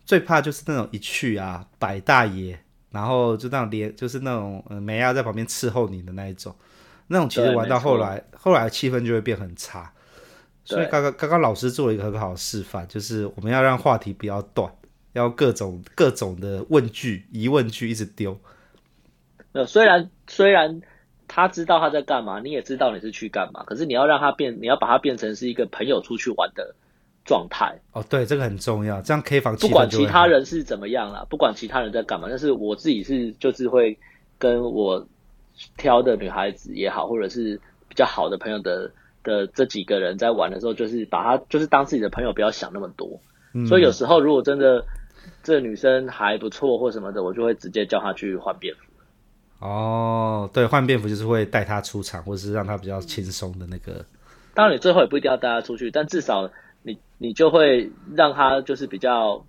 [0.05, 2.59] 最怕就是那种一去啊，摆大爷，
[2.91, 6.55] 然后就那种连就是那种呃梅亚在旁边伺候你的那一种，
[7.07, 9.91] 那种其实玩到后来，后来气氛就会变很差。
[10.63, 14.71] 所以刚刚刚刚老师做了一个很好的示范，就是我们要让话题不要断，
[15.13, 18.39] 要各种各种的问句、疑问句一直丢。
[19.51, 20.81] 呃，虽然虽然
[21.27, 26.75] 他知道他在干嘛，你也知道你是去干嘛，可是你要让他变，你要把他变成是一个朋友出去玩的
[27.23, 27.79] 状态。
[27.91, 29.55] 哦，对，这个很重要，这样可以防。
[29.57, 33.97] 不管其他人是怎么样啦，不管其他人在干嘛，但是我自己是就是会
[34.39, 35.07] 跟我
[35.77, 38.91] 挑的女孩子也好，或者是比较好的朋友的
[39.23, 43.19] 的这几个人在玩的时候，就是把她就是当自己的朋友，不要想那么多。
[43.53, 44.85] 嗯、所以有时候如果真的
[45.41, 48.81] 这女生还不错或什么的，我就会直接叫她去换便服。
[49.59, 54.05] 哦，对，换便服就是会带她出场，或者是让她比较轻松的那个。
[54.53, 56.51] 当然，你最后也不一定要带她出去，但至少
[56.83, 59.45] 你你就会让她就是比较，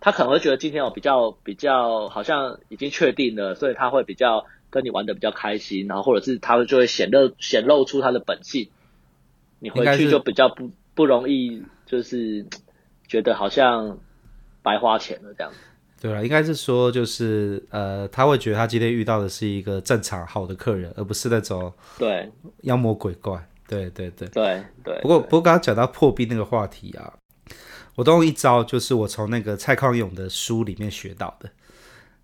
[0.00, 8.70] 她可能会觉得今天我比较比较好像已经确定了，所以她会比较跟你玩的比较开心，然后或者是他们就会显露显露出他的本性，
[9.58, 12.46] 你回去就比较不不容易就是
[13.06, 13.98] 觉得好像
[14.62, 15.58] 白花钱了这样子。
[16.00, 22.28] 对啊，应该是说就是呃，他会觉得他今天遇到的是一个正常好的客人，而不是那种对
[22.62, 23.46] 妖魔鬼怪。
[23.68, 27.12] 对对对对对，不过不过刚刚讲到破壁那个话题啊，
[27.94, 31.48] 我都用一招，就是我从那个蔡康永的书里面学到的。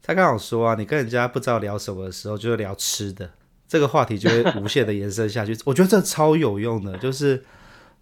[0.08, 3.30] 蔡康永说啊，你跟人家不知道聊什么的时候，就会聊吃的，
[3.68, 5.54] 这个话题就会无限的延伸下去。
[5.66, 7.44] 我觉得这超有用的，就是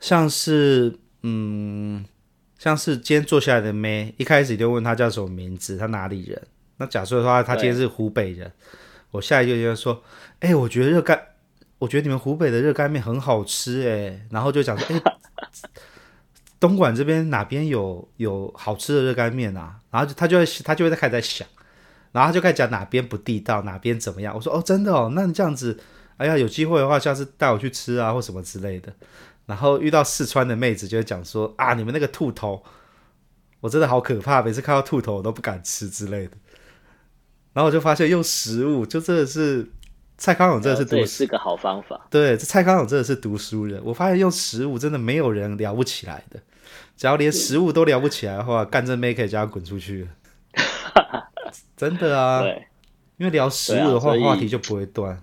[0.00, 2.06] 像是嗯。
[2.58, 6.42] 像是今天坐下来的妹，一开始就问他叫什么名字，他哪里人？
[6.78, 8.50] 那假设的话，他今天是湖北人，
[9.10, 10.02] 我下一个就说，
[10.40, 11.20] 哎、欸，我觉得热干，
[11.78, 15.02] 我觉得你们湖北的热干面很好吃，哎，然后就讲说，哎、欸，
[16.58, 19.78] 东莞这边哪边有有好吃的热干面啊？
[19.90, 21.46] 然后他就会他就会在开始在想，
[22.12, 24.34] 然后他就开始讲哪边不地道，哪边怎么样？
[24.34, 25.78] 我说哦，真的哦，那你这样子，
[26.16, 28.92] 哎呀，有机会的话，下次带我去吃啊，或什么之类的。
[29.46, 32.64] 然后遇到四川的妹子，就会讲说啊，你们那个兔头，
[33.60, 36.32] 我真的好可怕，每次看到兔头我都不敢吃之类的。
[37.52, 39.70] 然后我就发现用食物，就真的是
[40.18, 42.06] 蔡康永真的是读，是个好方法。
[42.10, 43.80] 对，这蔡康永真的是读书人。
[43.84, 46.40] 我发现用食物真的没有人聊不起来的，
[46.96, 50.08] 只要连食物都聊不起来的话，干这妹可以叫他滚出去。
[51.76, 52.66] 真的啊，对，
[53.18, 55.22] 因为聊食物的话，话题就不会断。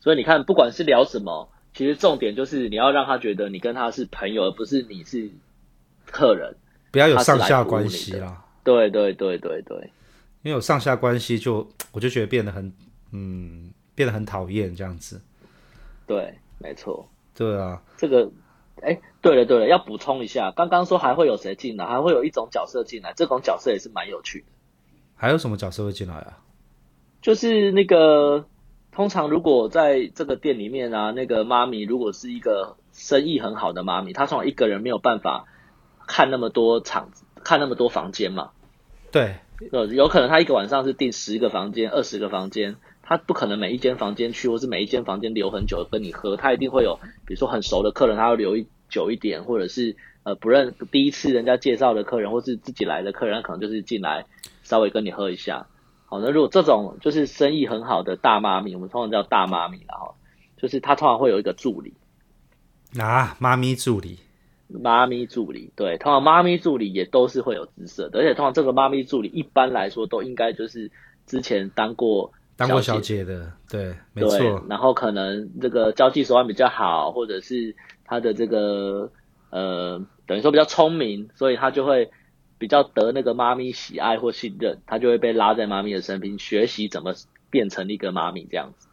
[0.00, 1.48] 所以你看，不管是聊什么。
[1.74, 5.30] 其实重点就是你要让他觉得你跟他是朋友，而不是你是
[6.04, 6.54] 客人，
[6.90, 8.44] 不要有上下关系啦。
[8.62, 9.78] 对对对对对，
[10.42, 12.70] 因为有上下关系就我就觉得变得很
[13.12, 15.22] 嗯，变得很讨厌这样子。
[16.06, 17.08] 对，没错。
[17.34, 18.30] 对啊，这个
[18.82, 21.86] 哎，对了对了，要补充一下，刚刚说还会有谁进来？
[21.86, 24.51] 还会有一种角色进来，这种角色也是蛮有趣的。
[25.22, 26.38] 还有什么角色会进来啊？
[27.22, 28.46] 就是那个。
[28.94, 35.46] 通常如果在这个店里面啊，那个妈咪如果是一个生意很好的妈咪，她通常一个人没有办法
[36.06, 38.50] 看那么多场子，看那么多房间嘛。
[39.10, 39.36] 对，
[39.72, 54.26] 呃，有可能她一个晚上是订十个房间、二十个房间，她不可能每一间房间去，或是每一间房间留很久跟你喝，她一定会有，比如说很熟的客人，她要留一久一点，或者是呃不认第一次人家介绍的客人，或是自己来的客人，可能就是进来
[54.72, 55.66] 稍微跟你喝一下。
[56.06, 60.14] 好，那如果这种就是生意很好的大妈咪，我们通常叫大妈咪，然后
[60.56, 61.92] 就是她通常会有一个助理。
[62.98, 64.18] 啊，妈咪助理，
[64.68, 70.90] 妈咪助理，对，通常妈咪助理也都是会有姿色的，而且通常这个妈咪助理一般来说都应该就是
[71.26, 73.22] 之前当过当过小姐。
[73.24, 79.10] 的，对，没错，然后可能这个交际手腕比较好，或者是她的这个
[79.50, 82.10] 呃，等于说比较聪明，所以她就会。
[82.62, 87.12] 比较得那个妈咪喜爱或信任，他就会被拉在妈咪的身边学习怎么
[87.50, 88.86] 变成一个妈咪这样子。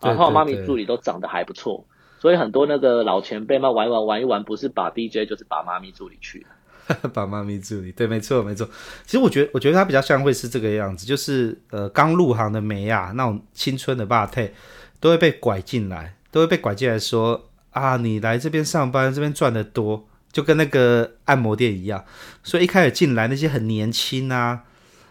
[0.00, 1.86] 然后妈咪助理都长得还不错，
[2.18, 7.06] 所以很多那个老前辈嘛玩一玩玩一玩，不是把 DJ 就是把妈咪助理去了。
[7.14, 8.68] 把妈咪助理，对，没错没错。
[9.04, 14.52] 其实我觉得，我觉得他比较像会是这个样子，就是呃刚入行的妹啊，那种青春的霸退，
[14.98, 20.08] 都会被拐进来，都会被拐进来说啊，你来这边上班，这边赚的多。
[20.32, 22.04] 就跟那个按摩店一样，
[22.42, 24.64] 所以一开始进来那些很年轻啊，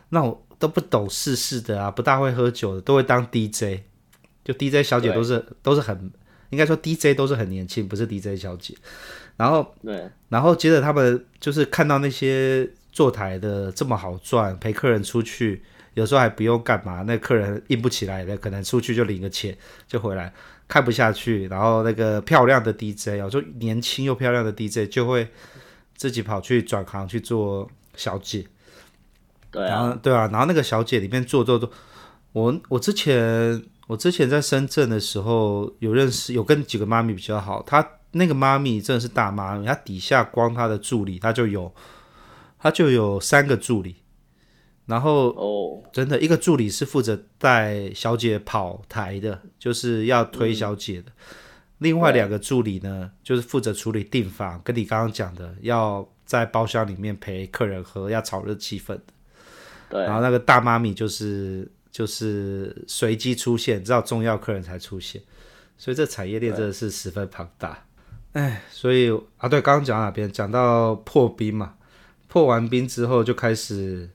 [0.10, 3.82] 那种都不懂世事的啊，不大会喝酒的，都会当 DJ。
[4.44, 6.12] 就 DJ 小姐都是都是很，
[6.50, 8.76] 应该说 DJ 都是很年轻，不是 DJ 小姐。
[9.38, 15.62] 然后对，然后接着他们就是看到那些坐台的这么好赚，陪客人出去，
[15.94, 19.56] 有时候还不用干嘛，那客人硬不起来的，可能出去就领个钱
[19.88, 20.34] 就回来。
[20.72, 25.28] 看不下去，然后那个漂亮的 DJ 哦，就年轻又漂亮的 DJ 就会
[25.98, 28.48] 自己跑去转行去做小姐。
[29.52, 31.70] 对啊，然后对啊，然后那个小姐里面做做做，
[32.32, 41.70] 我我之前我之前在深圳的时候有认识，有跟几个妈咪比较好，她那个妈咪真的是大妈咪，她底下光她的助理，她就有
[42.58, 43.98] 她就有三个助理。
[44.92, 51.08] 然后哦，真的，一个助理是负责带小姐跑台的，就是要推小姐的。
[51.08, 51.36] 嗯、
[51.78, 59.00] 另外两个助理呢，就是负责处理订房，跟你刚刚讲的，要在包厢里面陪客人喝，要炒热气氛。
[59.90, 60.02] 对。
[60.04, 65.22] 然后那个大妈咪就是就是随机出现，只有重要客人才出现，
[65.78, 67.86] 所以这产业链真的是十分庞大。
[68.34, 70.32] 哎，所以啊，对，刚刚讲到哪边？
[70.32, 71.76] 讲到破冰嘛，
[72.28, 74.10] 破完冰之后就开始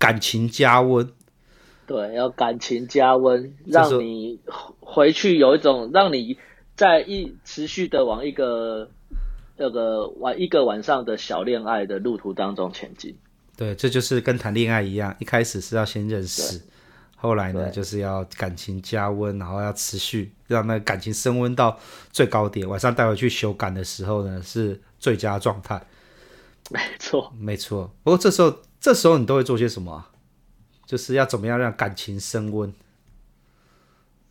[0.00, 1.08] 感情加温。
[1.86, 4.40] 对，要感情加温，让你
[4.80, 6.36] 回去有一种让你。
[6.76, 8.88] 在一持续的往一个
[9.58, 13.14] 那个晚一个晚上的小恋爱的路途当中前进。
[13.54, 16.58] 对，这就是跟谈恋爱一样，一开始是要先认识，
[17.16, 21.78] 后来呢就是要感情加温，然后要持续让那个感情升温到
[22.10, 25.82] 最高点，晚上带回去修改的时候呢是最佳状态。
[26.70, 27.92] 没错，没错。
[28.02, 30.06] 不过这时候这时候你都会做些什么？
[30.86, 32.72] 就是要怎么样让感情升温？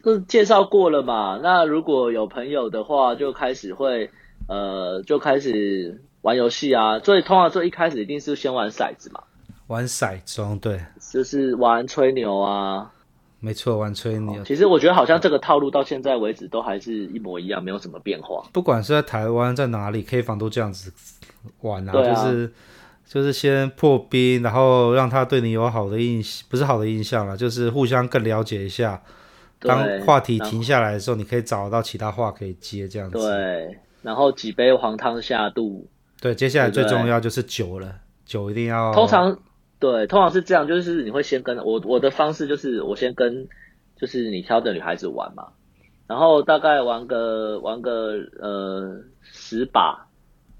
[0.03, 1.39] 是介绍过了嘛？
[1.43, 4.09] 那如果有朋友的话，就开始会
[4.47, 6.99] 呃，就开始玩游戏啊。
[6.99, 9.21] 所以通常说一开始一定是先玩骰子嘛。
[9.67, 10.83] 玩骰盅，对，
[11.13, 12.91] 就是玩吹牛啊。
[13.39, 14.43] 没错，玩吹牛。
[14.43, 18.43] 其实我觉得好像这个套路到现在为止都还是一模一样，没有什么变化。
[18.51, 20.91] 不管是在台湾在哪里，K 房都这样子
[21.61, 22.51] 玩啊，啊就是
[23.09, 29.01] 就是先破冰，然后让他对你有好的印象，不是好的印象了，就是互相更了解一下。
[29.59, 33.17] 当话题停下来的时候，你可以找到其他话可以接，这样子。
[33.17, 35.89] 对，然后几杯黄汤下肚。
[36.21, 37.95] 对，接下来最重要就是酒了，
[38.25, 38.93] 酒一定要。
[38.93, 39.39] 通常，
[39.79, 43.47] 对，通常是这样，就是你会先跟我，我的方式就是我先跟，
[43.99, 45.47] 就是你挑的女孩子玩嘛，
[46.05, 50.08] 然后大概玩个玩个呃十把，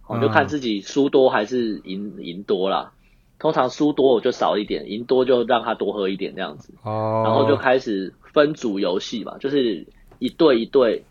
[0.10, 2.92] 我就看自己输多还是赢赢多啦。
[3.38, 6.74] 通常输多我就少一点，赢多就让他多喝一点这样子。
[6.84, 7.22] 哦。
[7.24, 11.06] 然后就开始分组游戏嘛，就是一队一队，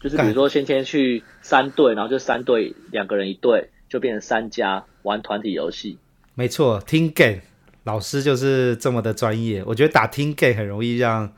[0.00, 5.98] 就是比如说先天去三队，然后就三队两个人一队，就变成三家玩团体游戏。
[6.34, 7.42] 没错，Team Game
[7.84, 9.62] 老师就是这么的专业。
[9.66, 11.32] 我觉得打 Team Game 很容易让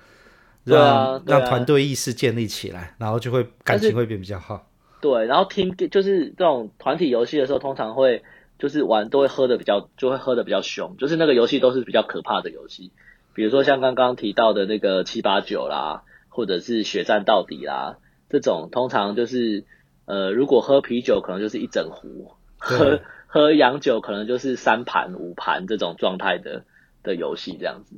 [0.65, 4.68] 让、啊、让团队意识建立起来，然后就会感情会变比较好。
[5.01, 8.23] 对，然后 Team 就是这种团体游戏的时候，通常会。
[8.61, 12.91] 就是玩都会喝的比较，就会喝的比较凶，就是那个游戏都是比较可怕的游戏，
[13.33, 19.65] 比如说像刚刚提到的那个七八九啦，或者是血战到底啦，这种通常就是
[20.07, 26.65] 呃，如果喝啤酒可能就是一整壶，喝喝洋酒可能就是三盘五盘这种状态的
[27.05, 27.95] 的游戏这样子。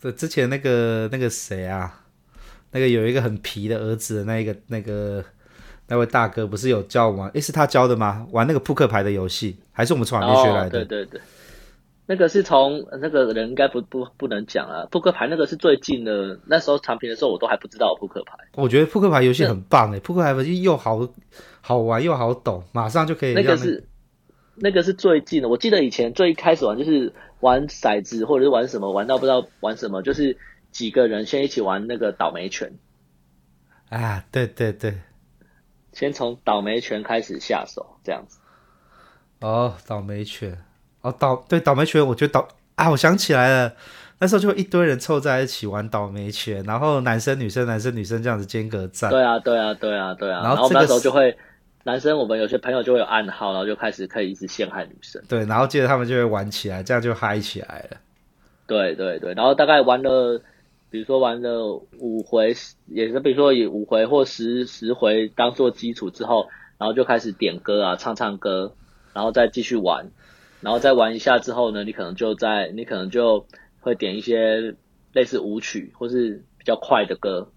[0.00, 2.06] 对，之前那个那个谁啊，
[2.70, 5.22] 那个有一个很皮的儿子的那个那个。
[5.88, 7.30] 那位大哥不是有教我玩？
[7.30, 8.26] 诶，是他教的吗？
[8.30, 10.80] 玩那个扑克牌的游戏，还是我们从哪边学来的？
[10.80, 11.20] 哦，对对对，
[12.06, 14.86] 那个是从那个人应该不不不能讲啊。
[14.90, 18.36] 扑克牌那个是最近的，那时候产品的时候我都还不知道扑克牌。
[18.54, 21.08] 我觉得扑克牌游戏很棒诶，扑克牌游戏又好
[21.60, 23.40] 好玩又好懂，马上就可以那。
[23.40, 23.84] 那个是
[24.56, 30.36] 那个是最近的，我记得以前最开始玩就是玩骰子或者是玩什么，玩到不知道玩什么，就是
[30.70, 32.72] 几个人先一起玩那个倒霉拳。
[33.88, 34.94] 啊，对对对。
[35.98, 38.38] 先从倒霉拳开始下手，这样子。
[39.40, 40.56] 哦，倒霉拳，
[41.00, 43.72] 哦倒对倒霉拳，我觉得倒啊，我想起来了，
[44.20, 49.10] 那时候就一堆人凑在一起玩倒霉拳，然后男生女生男生女生这样子间隔站。
[49.10, 50.40] 对啊对啊对啊对啊。
[50.44, 51.36] 然后那时候就会
[51.82, 55.20] 男生，我们有些朋友就会有暗号，然后就开始可以一直陷害女生。
[55.28, 57.96] 对，然后接着他们就会玩起来，这样就嗨起来了。
[58.68, 60.40] 对对对，然后大概玩了。
[60.90, 61.66] 比如说玩了
[61.98, 62.54] 五回，
[62.86, 66.48] 也是比如说以五回或十十回当做基础之后，
[66.78, 68.74] 然后就开始点歌啊，唱唱歌，
[69.12, 70.10] 然后再继续玩，
[70.62, 73.46] 然后再玩一下之后呢，你可能就在你可能就
[73.80, 74.76] 会点一些
[75.12, 77.50] 类似舞曲或是比较快的歌，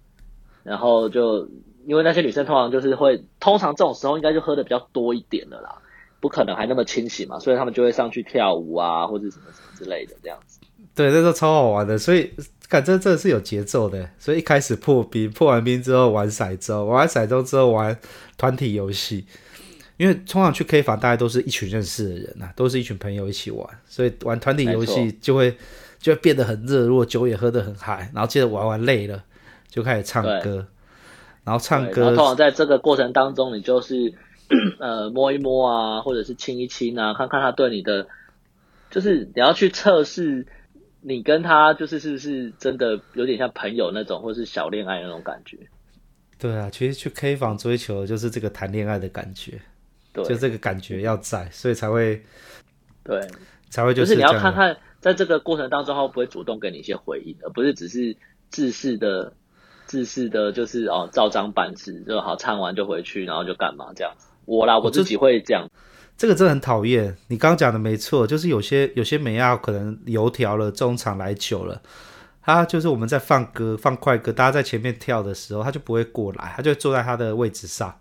[0.64, 1.48] 然后就
[1.86, 5.82] 因为那些女生通常就是会，通常这种时候应该就喝的比较多一点了啦，
[6.20, 10.60] 不可能还那么清醒嘛，所以他们就会上去跳舞啊或者什么什么之类的这样子。
[10.94, 12.30] 对，那时候超好玩的，所以。
[12.72, 18.00] 感觉这是有节奏的，所以一开始破冰，破完冰之后玩骰子，玩完骰盅之后玩
[18.38, 19.26] 团体游戏。
[19.98, 25.54] 因为通常去 K 房，大家都是一群认识的人呐、啊，都是一群朋友一起玩，所以玩团体游戏就会
[26.00, 29.22] 就会变得很热如果，酒也喝得很嗨，然后接着玩玩累了，
[29.68, 30.66] 就开始唱歌，
[31.44, 32.04] 然后唱歌。
[32.04, 34.14] 然后通常在这个过程当中，你就是
[34.80, 38.08] 呃摸一摸啊，或者是亲一亲啊，看看他对你的，
[38.90, 40.48] 就是你要去测试。
[41.02, 45.58] 你跟他就是是不是真的有点像朋友那种，或是小恋爱那种感觉？
[46.38, 49.60] 对啊，其实去 K 房追求的就是这个谈恋爱的感觉，
[50.14, 52.22] 对，就这个感觉要在，所以才会，
[53.04, 53.20] 对，
[53.70, 58.16] 才会就是，就是你要看看在这个过程当中，他会不会主动给你一些回应，而不是只是
[58.50, 59.34] 自私的
[59.86, 64.28] 自私的，就是哦照章办事，就好唱完就回去，然后就干嘛这样子。
[64.46, 65.70] 我啦，我自己会这样。
[66.18, 67.18] 这个真的很讨厌。
[67.30, 71.82] 你刚刚讲的没错，就是有些有些美亚可能油条了，中场来久了，
[72.44, 78.00] 他就是我们在放歌放快歌，大家在前面跳的时候，他就不会过来，他就坐在他的位置上，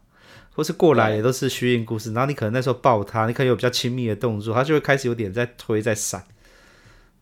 [0.55, 2.13] 或是过来也都是虚应故事。
[2.13, 6.23] 然后你可能那时候抱他，你可能有比较亲密的动作，他就会开始有点在推在闪，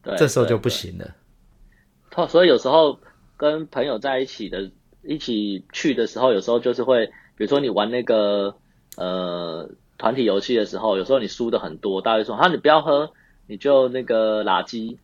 [0.02, 2.26] 对，这时候就不行了。
[2.26, 2.98] 所以有时候
[3.36, 4.68] 跟朋友在一起的，
[5.04, 8.52] 一起去的时候，有时候就是会，比如说你玩那个
[8.96, 9.70] 呃。
[9.98, 13.12] 团体游戏的时候，有时候你输的很多，大家就说：“哈，你不要喝，
[13.48, 14.96] 你就那个垃圾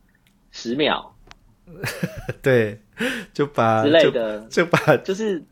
[0.52, 1.14] 十秒。
[2.42, 2.80] ”对，
[3.32, 5.42] 就把之类的，就， 就把就是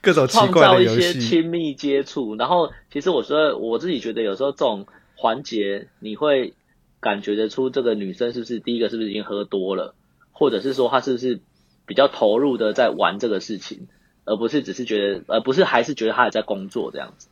[0.00, 2.34] 各种创造一些亲密接触。
[2.36, 6.54] 然后，其实我说我自己觉得，有时候这种环节，你会
[7.00, 9.94] 感觉得出这个女生是不是第一个是不是已经喝多了，
[10.32, 11.40] 或者是说她是不是
[11.86, 13.86] 比较投入的在玩这个事情，
[14.24, 17.28] 而不是只是觉得，而不是还是觉得她还在工作这样子。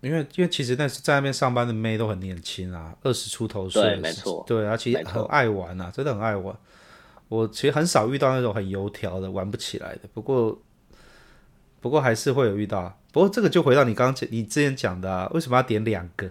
[0.00, 6.56] 因为因为其实那是在那边上班的妹都很年轻啊，二十出头岁，对，没错，对，而且很爱玩啊，真的很爱玩。
[7.28, 10.60] 我其实很少遇到那种很油条的玩不起来的，不过
[11.80, 12.96] 不过还是会有遇到。
[13.10, 16.30] 不过这个就回到你刚刚你之前讲的啊，为什么要点两个？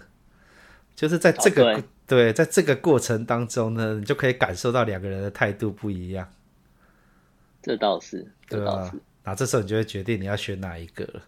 [0.95, 6.31] 就是在这个、哦、对，对，在这个过程当中呢，你就可以感受到两个人的态度不一样。
[7.61, 8.93] 这倒是，这倒是，
[9.23, 11.21] 那这时候你就会决定你要选哪一个了。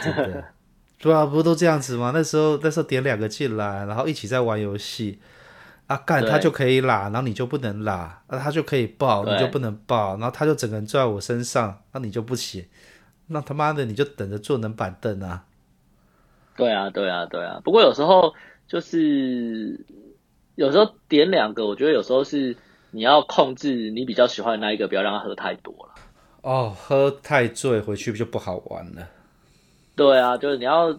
[0.00, 0.44] 真的。
[1.02, 2.12] 对啊，不都这样子吗？
[2.14, 5.18] 那时候那时候点两个进来，然后一起在玩游戏，
[5.88, 12.64] 啊干他就可以拉，然后你就不能拉，啊他就可以抱，你就不能抱，然后他就整个人坐在我身上，那你就不行，
[13.26, 15.44] 那他妈的你就等着坐冷板凳啊！
[16.56, 17.60] 对啊，对啊，对啊。
[17.64, 18.32] 不过有时候
[18.68, 19.84] 就是
[20.54, 22.56] 有时候点两个，我觉得有时候是
[22.92, 25.94] 你要控制你比较喜欢的那一个，不要让他喝太多了。
[26.42, 29.08] 哦，喝太醉回去就不好玩了。
[29.94, 30.98] 对啊，就是你要，因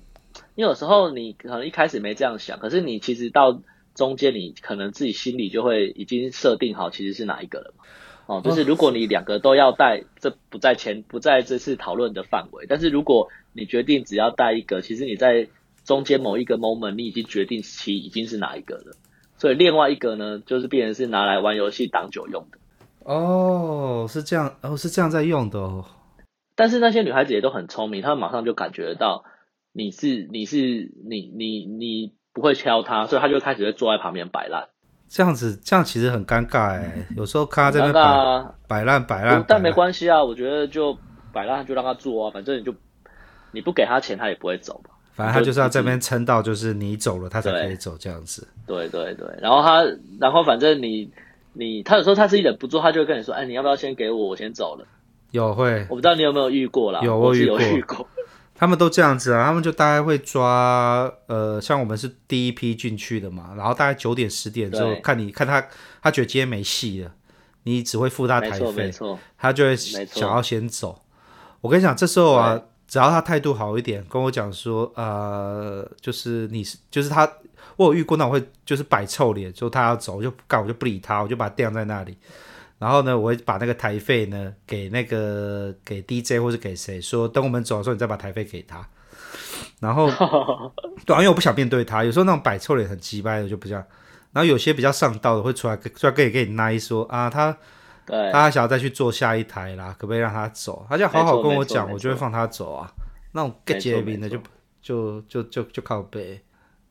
[0.58, 3.60] 为有时候你可能一开始没这样想，可是你其实到
[3.96, 7.84] 中间，你可能自己心里就会已经设定好其实是哪一个了嘛。
[8.26, 12.66] 哦，就是如果你两个都要带，这不在前不在这次讨论的范围。
[12.70, 15.50] 但是如果你决定只要带一个，其实你在
[15.84, 18.96] 中间某一个 moment 你已经决定其已经是哪一个了。
[19.38, 22.58] 所以另外一个呢，就是变成是拿来玩游戏挡酒用的。
[23.00, 25.84] 哦，是这样，哦，是这样在用的哦。
[26.56, 29.26] 但是那些女孩子也都很聪明，她们马上就感觉得到
[29.72, 34.70] 你是你是你你你不会敲她，所以她就开始会坐在旁边摆烂。
[35.10, 40.98] 这样子这样其实很尴尬哎，有时候看她在那边摆烂摆烂摆烂，但没关系啊，我觉得就
[41.32, 42.74] 摆烂就让她坐啊，反正你就
[43.52, 44.90] 你不给她钱，她也不会走嘛。
[45.14, 48.48] 反正她就是要这边撑到就是你走了，她才可以走这样子。
[48.66, 49.84] 对对对，然后她
[50.20, 51.12] 然后反正你
[51.54, 54.88] 你她有时候她自己忍不住，她就会跟你说，哎，你要不要先给我，我先走了。
[55.34, 57.02] 有会，我不知道你有没有遇过啦。
[57.02, 58.08] 有我遇过，遇过。
[58.56, 65.60] 他们都这样子啊，他们就大概会抓，呃，像我们是第一批进去的嘛，然后大概九点十点之后，看你看他，
[66.04, 67.12] 他觉得今天没戏了，
[67.64, 68.92] 你只会付他台费，
[69.38, 71.02] 他就会想要先走。
[71.62, 77.28] 我跟你讲，这时候啊，只要他态度好一点，跟我讲说，呃，就是你是，就是他，
[77.76, 82.16] 我有遇过那种会就是摆臭脸，说他要走，我就干，我就不理他，我就把他晾在那里。
[82.84, 88.86] 然后呢，我会把那个台费呢给那个给 DJ 或是给谁说，等我们走的时候，你再把台费给他。
[89.80, 90.08] 然后，
[91.06, 92.04] 对，啊因为我不想面对他。
[92.04, 93.82] 有时候那种摆臭脸很鸡掰的就不这样。
[94.34, 97.58] 然后有些比较上道的会出来，出来跟你跟你奈说啊，他，
[98.06, 100.86] 对，他还想要再去做下一台啦，可不可以让他走？
[100.90, 102.92] 他就好好跟我讲，我就会放他走啊。
[103.32, 104.38] 那种 get 结冰的就
[104.82, 106.42] 就就就就靠背。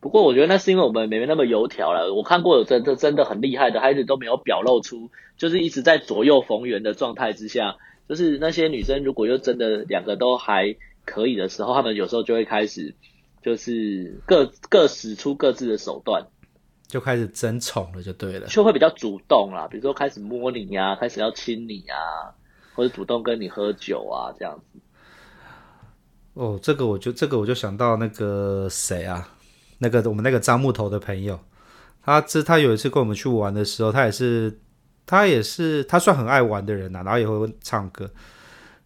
[0.02, 2.12] 不过我觉得那是因为我们没那么油条了。
[2.12, 7.76] 我看过有真的真的很厉害的孩子都没有表露出，就是一直在左右逢源的状态之下，
[8.08, 10.74] 就是那些女生如果又真的两个都还
[11.04, 12.96] 可以的时候，他们有时候就会开始
[13.44, 16.26] 就是各各使出各自的手段，
[16.88, 22.34] 就开始争宠了，就对了，就会比较主动啦，比如说开始摸你呀、啊，开始要亲你呀、啊，
[22.74, 24.80] 或者主动跟你喝酒啊这样子。
[26.34, 29.28] 哦，这个我就这个我就想到那个谁啊？
[29.82, 31.38] 那个我们那个张木头的朋友，
[32.04, 34.60] 他这他有一次跟我们去玩的时候，他也是
[35.04, 38.08] 他也是他算很爱玩的人呐、啊，然后也会唱歌。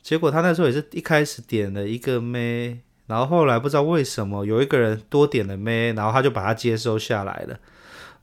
[0.03, 7.59] 结果他那时候也是一开始点了一个妹，然后后来不知道为什么有一个人多点了妹，然后他就把他接收下来了。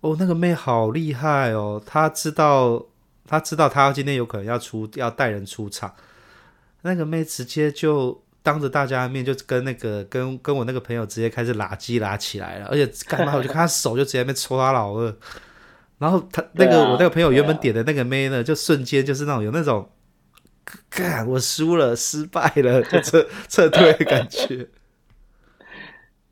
[0.02, 2.84] 哦，那个妹好厉害哦，他知道
[3.28, 5.94] 他知道他今天有可能要出要带人出场，
[6.82, 8.24] 那个妹直接就。
[8.44, 15.16] 当着大家的面就跟那个跟跟我那个朋友直接开始拉鸡拉起来了，而且干嘛我就看他手就直接被戳他老二，
[15.98, 19.90] 然后他那个、啊、我那个朋友原本点的那个妹呢，就瞬间就是那种有那种
[20.90, 24.68] 干我输了，失败了， 就撤撤退的感觉。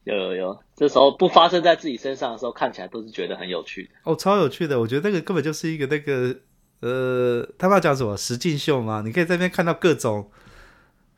[0.04, 3.90] 有有有，这时候不发生在自己身上的时候，看起来都是觉得很有趣的。
[4.04, 6.36] 哦，超有趣的，我觉得那个根本就是一个那个
[6.82, 9.04] 呃，他们要讲什么实境秀吗？
[9.06, 10.32] 你可以在那边看到各种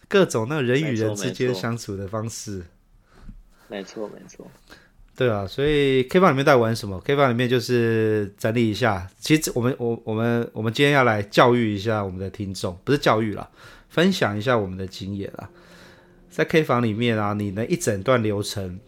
[0.08, 2.64] 各种那个人与人之间相处的方式。
[3.68, 4.50] 没错没错。
[5.16, 9.08] 对啊，所以 K 房里面在玩什么？K 房里面就是整理一下。
[9.20, 13.48] 其实我们我我们我们今天要来教育一下我们的听众，不是教育啦，
[13.90, 15.48] 分享一下我们的经验啦。
[16.32, 18.80] 在 K 房里面啊，你的一整段流程，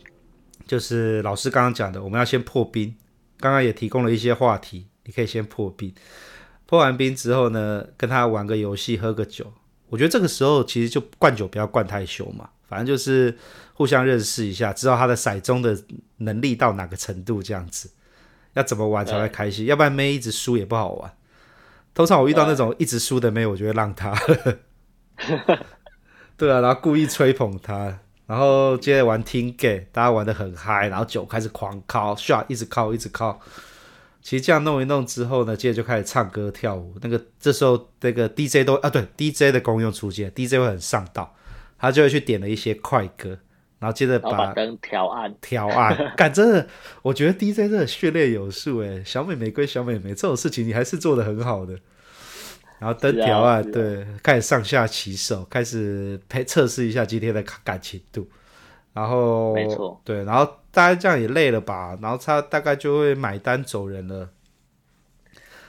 [0.66, 2.96] 就是老师刚刚讲的，我们要先破冰。
[3.40, 5.94] 刚刚也提供了一些话题，你可以先破冰。
[6.66, 9.54] 破完冰之后呢，跟他玩个游戏，喝个酒。
[9.96, 13.38] 我觉得这个时候其实就灌酒不要灌太凶嘛，反正就是。
[13.78, 15.78] 互相认识一下，知道他的骰盅的
[16.20, 17.92] 能力到哪个程度，这样子
[18.54, 19.66] 要怎么玩才会开心？
[19.66, 21.12] 要不然妹一直输也不好玩。
[21.94, 24.16] 通常我遇到那种一直输的妹，我就会让他。
[26.40, 33.42] 对啊，然后故意吹捧他，然后接着玩听 gay，大家玩得很嗨，然后酒开始狂靠，shot 一直靠一直靠。
[34.26, 36.96] 其实这样弄一弄之后呢，接着就开始唱歌跳舞。
[37.00, 41.36] 那个这时候那个 DJ 都啊，对 DJ 的功用出现，DJ 会很上道，
[41.78, 43.38] 他就会去点了一些快歌。
[43.78, 46.68] 然后接着把灯调暗，调暗，干真的，
[47.04, 51.78] 我觉得 DJ 真的训练有素诶，小美眉归小美眉，这种事情你还是做的很好的。
[52.80, 58.28] 然后灯调暗，啊啊、对，开始上下其手，开始配测试一下今天的感情度。
[58.96, 61.96] 然后，没错，对，然后大家这样也累了吧？
[62.02, 64.30] 然后他大概就会买单走人了。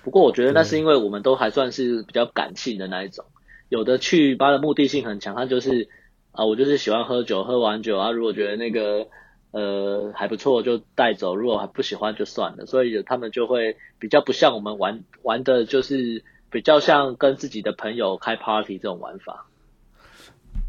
[0.03, 3.25] 不过我觉得那是因为我们都还算是比较感性的那一种，
[3.69, 5.91] 有的去吧的目的性很强，他就是。
[6.39, 9.07] 啊，我就是喜欢喝酒，喝完酒啊，如果觉得那个
[9.53, 12.67] 呃还不错，就带走；如果还不喜欢，就算了。
[12.67, 19.47] 所以他们就会比较不像我们玩玩的，就是比较像跟自己的朋友开 party 这种玩法。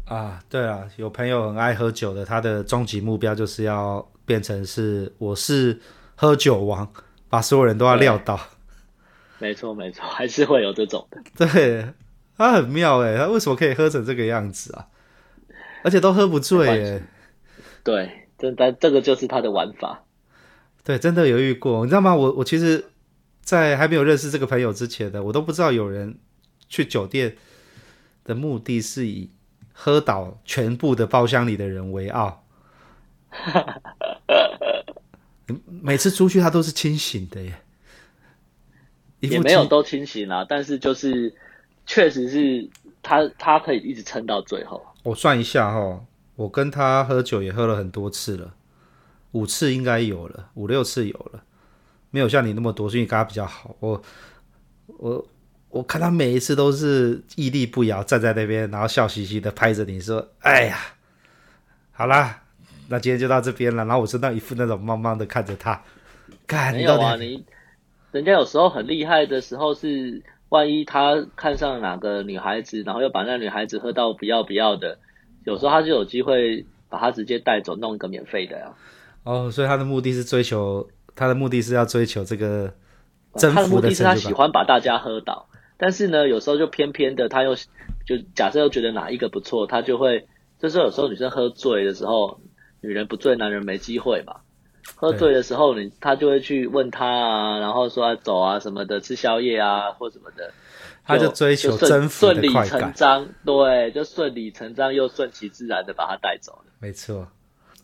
[0.08, 5.80] 啊，对啊，有朋友很爱喝酒的，他的终极目标就是要变成是我是
[6.16, 6.90] 喝酒王，
[7.28, 8.38] 把所有人都要撂倒。
[9.38, 11.22] 没错没错，还是会有这种的。
[11.46, 11.92] 对，
[12.36, 14.88] 他很妙哎，他为什么可以喝成这个样子啊？
[15.84, 17.02] 而且都喝不醉耶，
[17.84, 20.02] 对，这但这个就是他的玩法，
[20.82, 22.16] 对，真的有遇过，你知道吗？
[22.16, 22.84] 我我其实，
[23.42, 26.18] 在还没有认识这个朋友之前的，我都不知道有人
[26.68, 27.36] 去酒店
[28.24, 29.30] 的目的是以
[29.80, 32.42] 喝倒全部的包厢里的人为傲，
[35.70, 37.54] 每次出去他都是清醒的耶，
[39.20, 41.32] 也没有都清醒啊，但是就是
[41.86, 42.68] 确实是
[43.00, 44.84] 他他可以一直撑到最后。
[45.04, 46.04] 我算一下哈，
[46.34, 48.52] 我跟他喝酒也喝了很多次了，
[49.30, 51.44] 五次应该有了，五六次有了，
[52.10, 53.76] 没有像你那么多，所以你跟他比较好。
[53.78, 54.02] 我
[54.86, 55.24] 我
[55.70, 60.78] 我看他每一次都是屹立不摇，站在那边，然后笑嘻嘻的拍着你说：“哎呀，
[61.92, 62.42] 好啦，
[62.88, 65.82] 那今天就到这边了。”然后我身上一副那种茫茫的看着他，
[66.46, 67.44] 干，没有啊，你
[68.12, 70.22] 人家有时候很厉害的时候是。
[70.50, 74.98] 万一他看上哪个女孩子，然后又把那女孩子喝到不要不要的，
[75.44, 78.72] 有时候他就有机会把她直接带走，弄一个免费的呀、啊。
[79.24, 82.72] 哦，所以他的目的是追求，他的目的是要追求这个
[83.34, 85.46] 征服的，他的目的是他喜欢把大家喝倒，
[85.78, 87.54] 但是呢，有时候就偏偏的，他又
[88.04, 92.40] 就假设又觉得哪一个不错，他就会，就是有时候女生喝醉的时候，
[92.82, 94.40] 女人不醉，男人没机会嘛。
[94.96, 100.52] 喝醉的时候，你他就会去问他啊，然后说要走啊什么的，吃宵夜啊或什么的，
[101.04, 106.72] 他就追求征服的快感，顺理成章，对，就顺理成章又顺其自然的把他带走了。
[106.80, 107.28] 没错，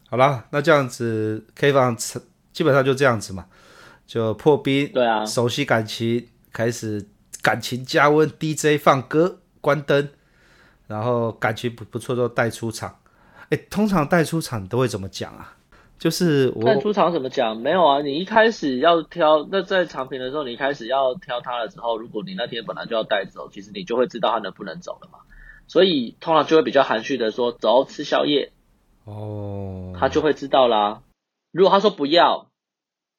[0.08, 1.94] 好了，那这样子 K 房
[2.52, 3.46] 基本上就这样子嘛，
[4.06, 7.06] 就破冰，对啊，熟悉感情，开始
[7.44, 10.08] 感情加温，DJ 放歌，关灯，
[10.86, 12.96] 然后感情不不错就带出场。
[13.50, 15.54] 哎，通常带出场都会怎么讲啊？
[15.98, 17.58] 就是我带出场怎么讲？
[17.58, 25.18] 没有啊，你一开始要挑，那在长平的时候，你一开始要挑他的时候，如果你那天本来就要带走，其实你就会知道他能不能走了嘛。
[25.66, 28.52] 所以通常就会比较含蓄的说，走吃宵夜。
[29.04, 31.02] 哦，他就会知道啦。
[31.52, 32.48] 如果他说不要，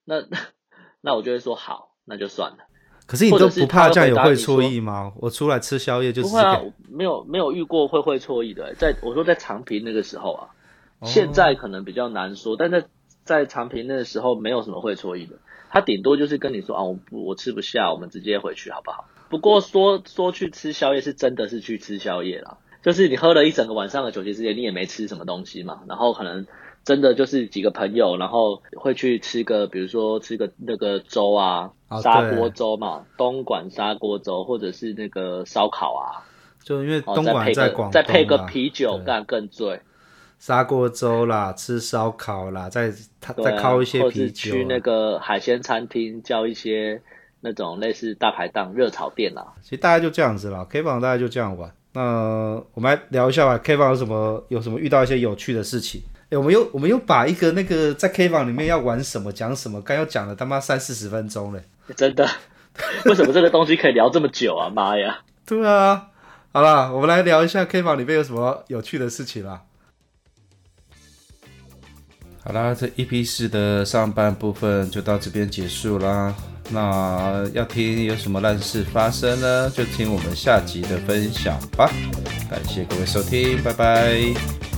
[0.04, 0.26] 那
[1.02, 2.65] 那我就会说好，那就算了。
[3.06, 5.14] 可是你都不怕这样有会错意吗？
[5.18, 8.74] 我出来吃宵夜就是不会啊，没有没有遇过会会错意的。
[8.76, 10.48] 在我说在长平那个时候啊。
[11.04, 12.86] 现在可能比较难说，但在
[13.26, 15.36] 在长平那个时候没有什么会错意的，
[15.70, 19.06] 他顶多就是跟你说啊，我不我吃不下，我们直接回去好不好？
[19.30, 26.48] 不过说说去吃宵夜是真的是去吃宵夜啦，就是你喝了一整个晚上的酒，席之间你也没吃什么东西嘛，然后可能
[26.86, 31.72] 真的就是几个朋友，然后会去吃个，比如说吃个那个粥啊，
[32.02, 36.22] 砂锅粥嘛，东莞砂锅粥，或者是那个烧烤啊。
[36.64, 39.82] 就因为东莞在广东，再配个啤酒，干更醉。
[40.38, 47.02] 砂锅粥啦，吃烧烤啦，再再烤一些啤酒，去那个海鲜餐厅叫一些
[47.42, 49.54] 那种类似大排档、热炒店啦。
[49.64, 51.72] 其实大概就这样子啦，K 房大概就这样玩。
[51.94, 56.02] 那我们来聊一下吧，K 房有什么有什么遇到一些有趣的事情？
[56.30, 61.64] 哎，我们又我们又把一个那个在 K 房里面要玩什么讲什么，刚要讲了他妈三四十分钟嘞，
[61.96, 62.28] 真的？
[63.06, 64.70] 为什么这个东西可以聊这么久啊？
[64.70, 65.20] 妈呀！
[65.46, 66.08] 对啊，
[66.52, 69.62] 好啦，我们来聊一下 K 房里面有什么有趣的事情啦。
[72.44, 76.36] 好啦，这 EP 四的上半部分就到这边结束啦。
[76.70, 79.70] 那要听有什么烂事发生呢？
[79.70, 81.90] 就听我们下集的分享吧。
[82.50, 84.75] 感谢各位收听，拜拜。